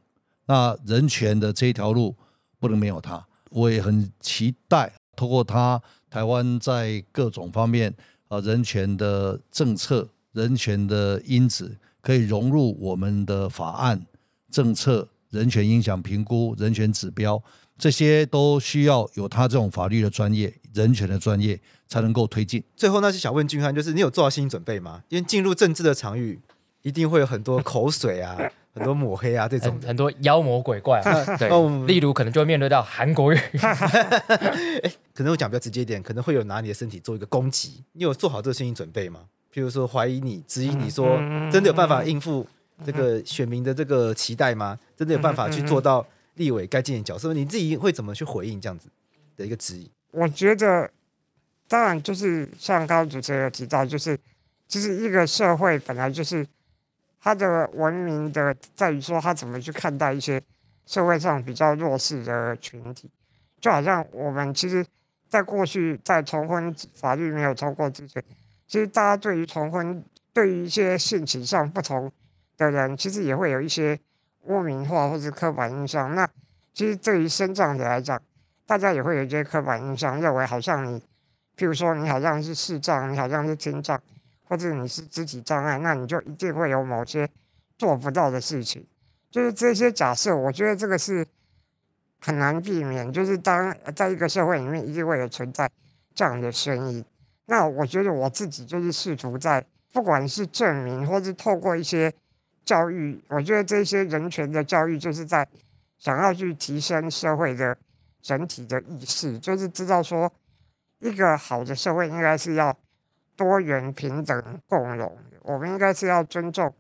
[0.45, 2.15] 那人权的这一条路
[2.59, 3.25] 不能没有他。
[3.49, 7.91] 我也很期待，通过他，台湾在各种方面
[8.27, 14.05] 啊，人权的政策、人权的因子，可以融入我们的法案、
[14.51, 17.41] 政策、人权影响评估、人权指标。
[17.81, 22.63] 这些都需要有他这种法律的专业、人权的专业才能够推进。
[22.75, 25.01] 最后，那是想问俊翰，就是你有做好心理准备吗？
[25.09, 26.39] 因为进入政治的场域，
[26.83, 28.37] 一定会有很多口水啊，
[28.75, 31.25] 很多抹黑啊，这种很，很多妖魔鬼怪啊。
[31.39, 31.49] 对，
[31.87, 33.37] 例如可能就会面对到韩国瑜。
[34.83, 37.83] 哎，可能我讲比较直接一点，可能会有拿你的身体做一个攻击。
[37.93, 39.21] 你有做好这个心理准备吗？
[39.51, 41.17] 譬如说怀疑你、质疑你说，
[41.51, 42.45] 真的有办法应付
[42.85, 44.77] 这个选民的这个期待吗？
[44.95, 46.05] 真的有办法去做到？
[46.35, 48.89] 立委该进的角色，你自己会怎么去回应这样子
[49.35, 49.91] 的一个质疑？
[50.11, 50.89] 我觉得，
[51.67, 54.17] 当然就是像刚刚主持人提到，就是
[54.67, 56.47] 就是一个社会本来就是
[57.19, 60.41] 它的文明的在于说，他怎么去看待一些
[60.85, 63.09] 社会上比较弱势的群体，
[63.59, 64.85] 就好像我们其实，
[65.27, 68.23] 在过去在重婚法律没有通过之前，
[68.67, 70.03] 其实大家对于重婚，
[70.33, 72.11] 对于一些性倾向不同
[72.57, 73.99] 的人，其实也会有一些。
[74.43, 76.27] 污名化或者刻板印象，那
[76.73, 78.19] 其实对于身障者来讲，
[78.65, 80.99] 大家也会有一些刻板印象，认为好像你，
[81.55, 84.01] 譬如说你好像是视障，你好像是听障，
[84.45, 87.29] 或者你是肢体障碍，那你就一定会有某些
[87.77, 88.85] 做不到的事情。
[89.29, 91.25] 就是这些假设，我觉得这个是
[92.19, 93.11] 很难避免。
[93.13, 95.69] 就是当在一个社会里面，一定会有存在
[96.15, 97.05] 这样的声音。
[97.45, 102.11] 那我觉得我自己就是试图在，不管是证明，或是透过一些。
[102.63, 105.47] 教育，我觉得这些人权的教育，就是在
[105.97, 107.77] 想要去提升社会的
[108.21, 110.31] 整体的意识，就是知道说，
[110.99, 112.77] 一个好的社会应该是要
[113.35, 115.17] 多元、平等、共融。
[115.41, 116.73] 我们应该是要尊重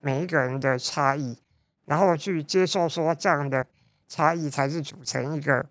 [0.00, 1.38] 每一个人的差异，
[1.84, 3.66] 然后去接受说这样的
[4.08, 5.66] 差异才是组成一个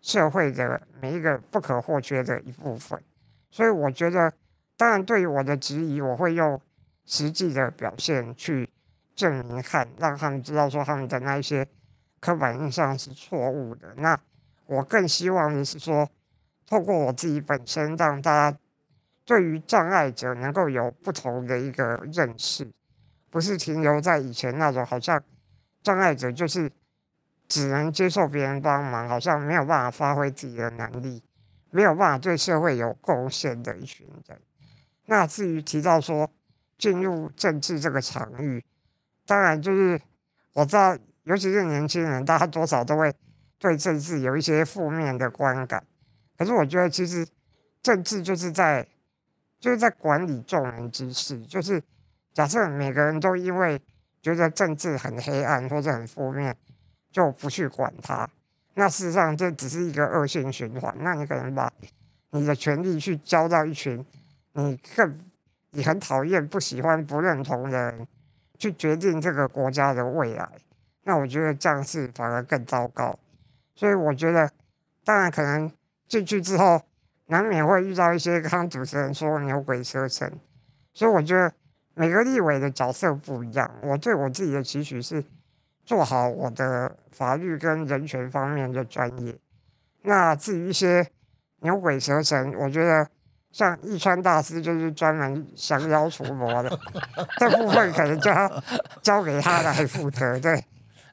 [0.00, 3.02] 社会的每一个不可或缺的一部分。
[3.50, 4.32] 所以，我觉得，
[4.76, 6.60] 当然，对于我的质疑，我会用
[7.04, 8.68] 实际的表现去。
[9.14, 11.66] 证明看，让他们知道说他们的那一些
[12.20, 13.94] 刻板印象是错误的。
[13.96, 14.18] 那
[14.66, 16.08] 我更希望的是说，
[16.66, 18.58] 透过我自己本身，让大家
[19.24, 22.70] 对于障碍者能够有不同的一个认识，
[23.30, 25.22] 不是停留在以前那种好像
[25.82, 26.70] 障碍者就是
[27.46, 31.22] 只能接受别人帮忙，好像没有办法发挥自己的能力，
[31.70, 34.40] 没有办法对社会有贡献的一群人。
[35.06, 36.30] 那至于提到说
[36.78, 38.64] 进入政治这个场域，
[39.26, 40.00] 当然就是
[40.52, 43.12] 我知道，尤其是年轻人，大家多少都会
[43.58, 45.82] 对政治有一些负面的观感。
[46.36, 47.26] 可是我觉得，其实
[47.82, 48.86] 政治就是在
[49.58, 51.40] 就是在管理众人之事。
[51.46, 51.82] 就是
[52.32, 53.80] 假设每个人都因为
[54.20, 56.56] 觉得政治很黑暗或者很负面，
[57.10, 58.28] 就不去管它，
[58.74, 60.94] 那事实上这只是一个恶性循环。
[61.00, 61.72] 那你可能把
[62.30, 64.04] 你的权力去交到一群
[64.52, 65.18] 你更
[65.70, 68.06] 你很讨厌、不喜欢、不认同的人，
[68.64, 70.48] 去决定这个国家的未来。
[71.02, 73.18] 那我觉得这样是反而更糟糕。
[73.74, 74.50] 所以我觉得，
[75.04, 75.70] 当然可能。
[76.06, 76.82] 进去之后，
[77.26, 80.38] 难免会遇到一些刚刚主持人说牛鬼蛇神，
[80.92, 81.50] 所以我觉得
[81.94, 83.68] 每个立委的角色不一样。
[83.82, 85.24] 我对我自己的期许是
[85.82, 89.34] 做好我的法律跟人权方面的专业。
[90.02, 91.08] 那至于一些
[91.60, 93.08] 牛鬼蛇神，我觉得
[93.54, 96.76] 像义川大师就是专门降妖除魔的，
[97.38, 98.62] 这部分可能就要
[99.00, 100.36] 交给他来负责。
[100.40, 100.64] 对，Okay.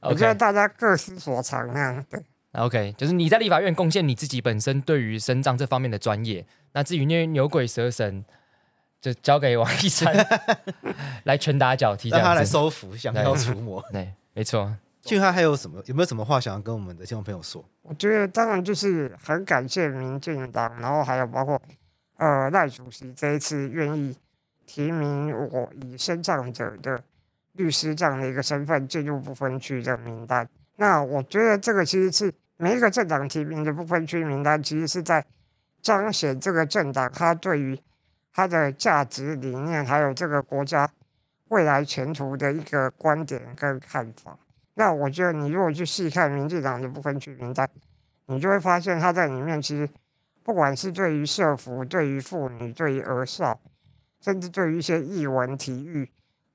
[0.02, 2.04] 我觉得大家各司所长那样。
[2.10, 2.20] 对。
[2.54, 6.44] OK，就是你在立法院贡献你自己本身对于身障这方面的专业。
[6.74, 8.26] 那至于那些牛鬼蛇神，
[9.00, 10.12] 就交给王义川
[11.26, 13.84] 来拳打脚踢，让他来收服，降妖除魔。
[13.94, 14.76] 对，没错。
[15.04, 15.80] 俊翰还有什么？
[15.86, 17.64] 有没有什么话想要跟我们的听众朋友说？
[17.84, 21.62] 我觉得当然就是很感谢民进党，然后还有包括
[22.22, 24.18] 呃赖主席这一次愿意
[24.66, 27.04] 提名我以身障者的
[27.54, 30.48] 律师这样的一个身份进入不分区的名单。
[30.78, 32.34] 那我觉得这个其实是。
[32.64, 35.26] 每一个政党提名的不分区名单，其实是在
[35.82, 37.76] 彰显这个政党它对于
[38.32, 40.88] 它的价值理念，还有这个国家
[41.48, 44.38] 未来前途的一个观点跟看法。
[44.76, 47.68] 那我觉得，你如果去细看民进党的不分区名单，
[48.28, 49.90] 你就会发现，它在里面其实
[50.44, 53.60] 不管是对于社福、对于妇女、对于儿少，
[54.20, 56.10] 甚至对于一些艺文、体育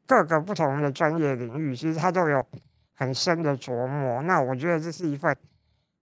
[0.07, 2.47] 各个不同的专业领域，其实他都有
[2.95, 4.22] 很深的琢磨。
[4.22, 5.37] 那我觉得这是一份。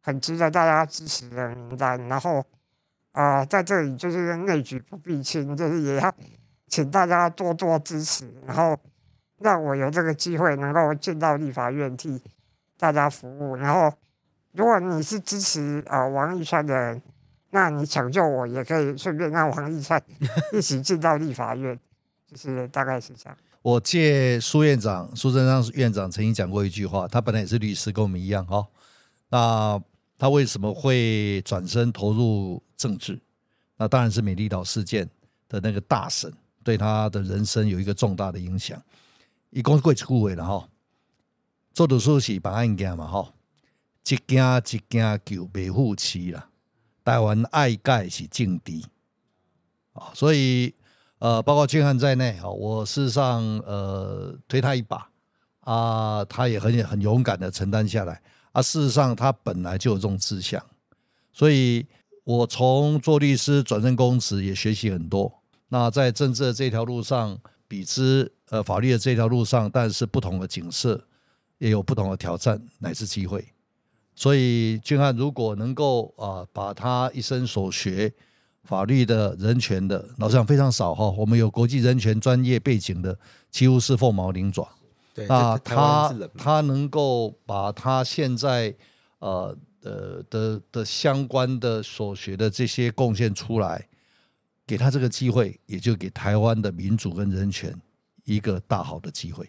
[0.06, 2.44] 很值得大家支持的名单，然后，
[3.12, 6.14] 啊、呃，在这里就是内举不避亲，就是也要
[6.66, 8.78] 请大家多多支持，然后
[9.38, 12.22] 让我有这个机会能够进到立法院替
[12.76, 13.56] 大家服务。
[13.56, 13.90] 然后，
[14.52, 17.00] 如果你是支持、呃、王义川的人，
[17.54, 20.02] 那你抢救我也可以顺便让王义灿
[20.52, 21.78] 一起进到立法院，
[22.26, 23.38] 就是大概是这样。
[23.62, 28.66] 我借苏院长、苏贞昌院长曾经讲过一句话，他本来也是律师，跟我们一样哈、哦，
[29.30, 29.82] 那。
[30.16, 33.20] 他为什么会转身投入政治？
[33.76, 35.10] 那当然是美丽岛事件
[35.48, 36.32] 的那个大审
[36.62, 38.80] 对他的人生有一个重大的影响。
[39.50, 40.68] 一共过几位了哈，
[41.72, 43.34] 做的书是把案件嘛哈，
[44.06, 46.48] 一件一件救袂复起了。
[47.04, 48.84] 台湾爱盖是政敌
[49.92, 50.74] 啊，所以
[51.18, 55.08] 呃，包括俊翰在内啊，我事实上呃推他一把
[55.60, 58.20] 啊，他也很很勇敢的承担下来。
[58.52, 60.64] 啊，事实上他本来就有这种志向，
[61.32, 61.84] 所以
[62.22, 65.42] 我从做律师转正公职也学习很多。
[65.68, 67.36] 那在政治的这条路上，
[67.66, 71.04] 比之呃法律的这条路上，但是不同的景色，
[71.58, 73.53] 也有不同的挑战乃至机会。
[74.14, 78.12] 所以俊翰如果能够啊，把他一生所学
[78.62, 83.18] 法律的人权的，老实讲非常少哈，我们有国际人权专业背景的，
[83.50, 84.68] 几乎是凤毛麟爪。
[85.28, 88.74] 那他他能够把他现在
[89.18, 93.86] 呃呃的的，的相关的所学的这些贡献出来，
[94.66, 97.72] 给他这个机会，也就给台湾的民主跟人权
[98.24, 99.48] 一个大好的机会。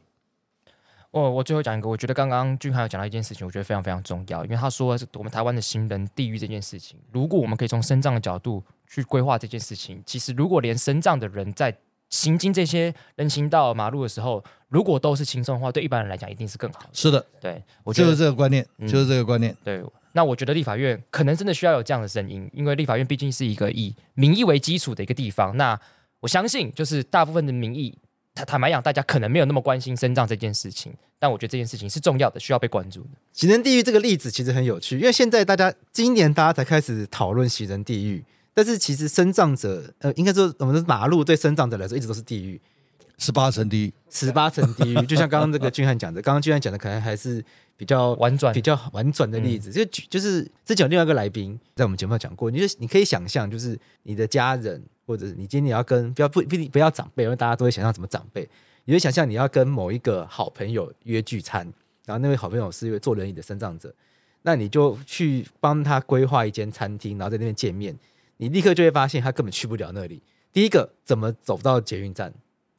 [1.21, 11.73] 我我最后讲一个，我觉得刚刚俊翰有讲到一件事情，我觉得非常非常重要，因为他说我们台湾的行人地狱这件事情，如果我们可以从身障的角度去规划这件事情，其实如果连身障的人在
[12.09, 16.89] 行经这些人行道、马路的时候，如果都是轻松的话，对一般人来讲一定是更好的。
[16.91, 19.55] 是的，对，我觉得就是这个观念，嗯、就是这个观念。
[19.63, 25.55] 对，那我觉得立法院可能真的需要有这样的声音，因为立法院毕竟是一个以民意为基础的一个地方。
[25.55, 25.79] 那
[26.19, 27.97] 我相信，就是大部分的民意，
[28.35, 33.09] 坦坦白讲，大家可能没有那么关心生障这件事情，但我觉得这件事情是重要的，需要被关注的。
[33.31, 38.23] 行人地狱这个例子其实很有趣，因为现在大家今年大家才开始讨论行人地狱，
[38.53, 42.61] 但是其实生障者，呃，应该说我们的马路对生障者来说一直都是地狱。
[43.17, 47.41] 十八层地狱，十八层地狱，就像刚刚这个俊汉讲的，刚刚俊汉讲的可能还是
[47.77, 49.71] 比较婉转、比较婉转的例子。
[49.71, 58.47] 就就是之前有另外一个来宾在我们节目上讲过，你就你可以想象，就是你的家人，或者你今天要跟不要不不不要长辈，因为大家都会想象怎么长辈。
[58.85, 61.65] 你会想象你要跟某一个好朋友约聚餐，
[62.05, 63.93] 然后那位好朋友是一位坐轮椅的身障者，
[64.43, 67.97] 那你就去帮他规划一间餐厅，然后在那边见面，
[68.37, 70.21] 你立刻就会发现他根本去不了那里。
[70.53, 72.31] 第一个，怎么走到捷运站？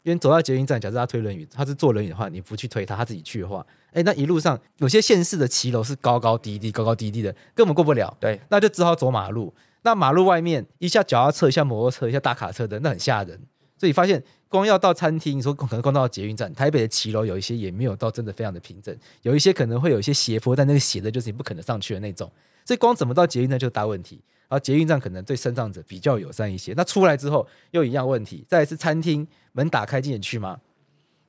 [0.05, 8.17] 因为走到捷运站，假设他推轮椅，他是坐轮椅的话，你不去推他，他自己去的话，哎，那一路上有些县市的骑楼是高高低低、高高低低的，根本过不了。
[8.21, 9.53] 对，那就只好走马路。
[9.87, 13.41] 那马路外面一下脚踏车，一下摩托车，一下大卡车的，那很吓人。
[13.79, 14.23] 所以发现。
[14.49, 22.31] 光要到餐厅，你说可能光到捷运站，台北的骑楼有一些也没有到真的非常的平整，有一些可能会有一些斜坡，但那个斜的就是你不可能上去的那种。
[22.65, 24.23] 所以光怎么到捷运站就大问题。
[24.49, 26.73] 然后捷运站可能对身障者比较友善一些。
[26.77, 28.45] 那出来之后又一样问题。
[28.47, 30.57] 再来是餐厅门打开进去吗？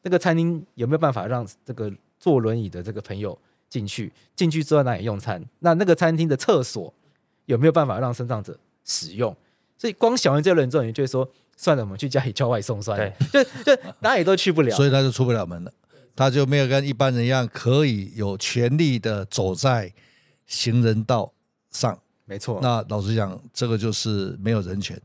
[0.03, 3.37] 那个餐厅有没有办法让这个坐轮椅的这个朋友
[3.67, 4.13] 进去？
[4.35, 5.43] 进去之后哪里用餐？
[5.59, 6.93] 那那个餐厅的厕所
[7.47, 9.35] 有没有办法让身障者使用？
[9.77, 11.29] 所以光想完这个人之后，你就会说。
[11.59, 13.11] 算了，我们去家里叫外送算了。
[13.31, 15.73] 对， 就就哪里都去不了，所以他就出不了门了。
[16.15, 19.91] 他就没有跟一般人一样，可以有权利的走在
[20.45, 21.33] 行人道
[21.71, 21.99] 上。
[22.25, 22.59] 没错。
[22.61, 25.01] 那老实讲，这个就是没有人权。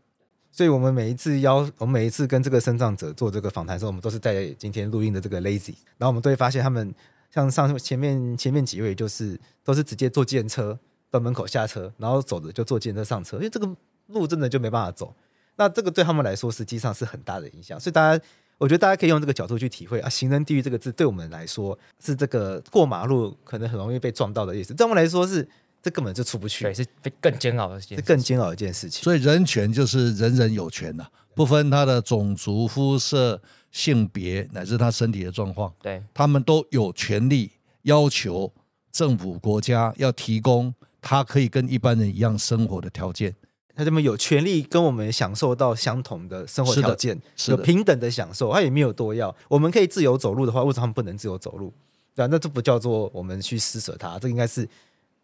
[0.51, 6.95] 所以我们每一次邀，我们每一次跟这个身障者做这个访谈的时候，我们都是在今天录音的这个 Lazy，然后我们都会发现他们
[7.33, 10.79] 像上前面前面几位，就是都是直接坐计程车
[11.13, 13.77] 到门口下车，然后走着就坐计程车上车，因为这个
[14.09, 15.15] 路真的就没办法走。
[15.57, 18.25] 那这个对他们来说实际上是很大的影响，所以大家，
[18.57, 25.47] 我觉得大家可以用这个角度去体会啊，“行人地狱”这个字对我们来说是这个过马路可能很容易被撞到的意思，对我们来说是
[25.83, 26.87] 这根本就出不去，对，是
[27.21, 29.05] 更煎熬的，是更煎熬的一件事情。
[29.05, 33.39] 所以人权就是人人有权呐、啊，不分他的种族、肤色、
[33.71, 37.51] 性别乃至他身体的状况，对，他们都有权利
[37.83, 38.51] 要求
[38.91, 43.35] 政府国家要提供他可以跟一般人一样生活的条件。
[43.75, 49.35] 他这么有权利跟我们享受到相同的生活条件，有平等的享受，他也没有多要。
[49.49, 51.73] 我们可以自由走路的话，为什么他们不能自由走路？
[52.15, 54.69] 对啊，那这不叫做我们去施舍他，这应该是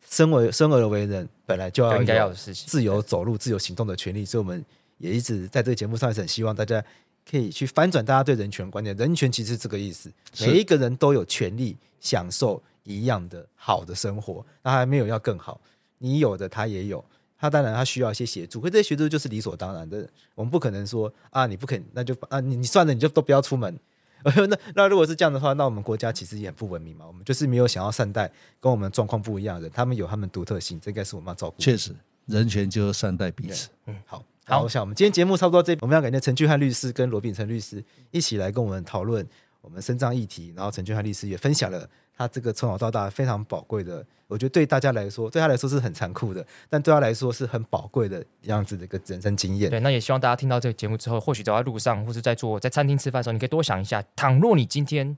[0.08, 4.24] 身为生而为人本来就要应该要的事情，自由走路、自由行动的权利。
[4.24, 4.64] 所以我们
[4.96, 6.82] 也一直在这个节目上是很希望大家
[7.30, 8.96] 可以去翻转大家对人权观念。
[8.96, 10.10] 人权其实是这个意思，
[10.40, 15.60] 每一个人都有权利享受一样的好的生活，他还没有要更好，
[15.98, 17.04] 你有的他也有。
[17.40, 20.04] 他当然他需要一些协助，可这些协助就是理所当然的。
[20.34, 23.78] 我们不可能说啊，你不肯，那就啊，你你算了，你就都不要出门。
[24.24, 27.06] 那那如果是这样的话，那我们国家其实也很不文明嘛。
[27.06, 28.28] 我们就是没有想要善待
[28.58, 31.56] 跟我们状况不一样的人，他们有他们独特性，这应该是我们要照顾。
[31.62, 31.94] 确实，
[32.26, 33.68] 人权就是善待彼此。
[33.86, 39.24] 嗯，好，好，我想我们今天节目差不多这，我们要感谢陈俊翰律师跟罗秉成律师一起来跟我们讨论
[39.60, 41.88] 我们身障议题，然后陈俊翰律师也分享了。
[42.18, 49.70] 他这个从小到大非常宝贵的，我觉得对大家来说，对他来说是很残酷的，但对他来说是很宝贵的样子的一个人生经验。
[49.70, 55.16] 对，那也希望大家听到这个节目之后，或许走在路上，或是在做在餐厅吃饭的时候，你可以多想一下：倘若你今天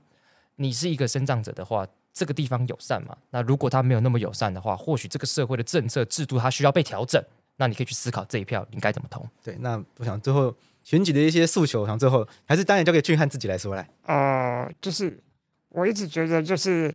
[0.57, 3.17] 你是一个生长者的话，这个地方友善吗？
[3.31, 7.19] 那如果他没有那么友善的话，或许这个社会的政策制度它需要被调整。
[7.57, 9.27] 那你可以去思考这一票应该怎么投。
[9.43, 13.89] 对，那我想最后选举的一些诉求，我想最后还是当然交给俊翰自己来说来。
[14.05, 15.19] 呃，就是。
[15.73, 16.93] 我一直觉得，就是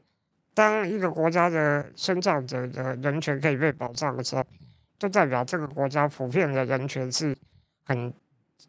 [0.53, 4.45] 当一个国家的身障者的人权可以被保障的时候，
[4.99, 7.35] 就代表这个国家普遍的人权是
[7.85, 8.13] 很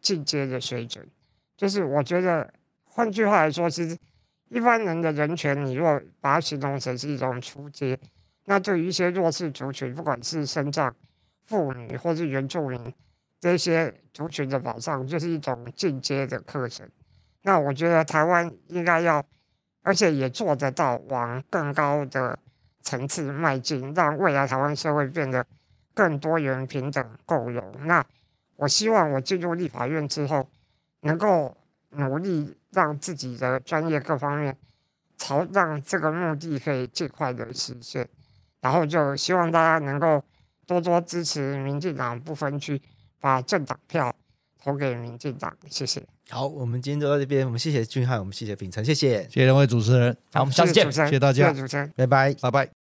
[0.02, 1.06] 进阶的水准。
[1.58, 2.54] 就是我觉得，
[2.86, 3.98] 换句话来说，其实
[4.48, 8.00] 一般人的人权，你若把它形容成是一种初阶，
[8.46, 10.96] 那对于一些弱势族群，不管是身障、
[11.46, 12.94] 妇女或是原住民
[13.42, 16.90] 这些族群的保障，就是一种进阶的课程。
[17.42, 19.22] 那我觉得台湾应该要。
[19.88, 22.38] 而且也做得到往更高的
[22.82, 25.46] 层次迈进，让未来台湾社会变得
[25.94, 27.64] 更多元、平等、共融。
[27.86, 28.06] 那
[28.58, 30.50] 我希望我进入立法院之后，
[31.00, 31.56] 能够
[31.92, 34.58] 努力让自己的专业各方面
[35.16, 38.10] 朝让这个目的可以尽快的实现。
[38.60, 40.22] 然后就希望大家能够
[40.66, 42.82] 多多支持民进党，不分区
[43.22, 44.14] 把政党票
[44.64, 45.56] 投给民进党。
[45.70, 46.02] 谢谢。
[46.30, 47.46] 好，我们今天就到这边。
[47.46, 50.16] 我们谢谢俊翰，我们谢谢秉成，谢谢，谢谢两位主持人。
[50.34, 51.54] 好，我们下次见，谢谢大家，
[51.96, 52.77] 拜拜，拜拜。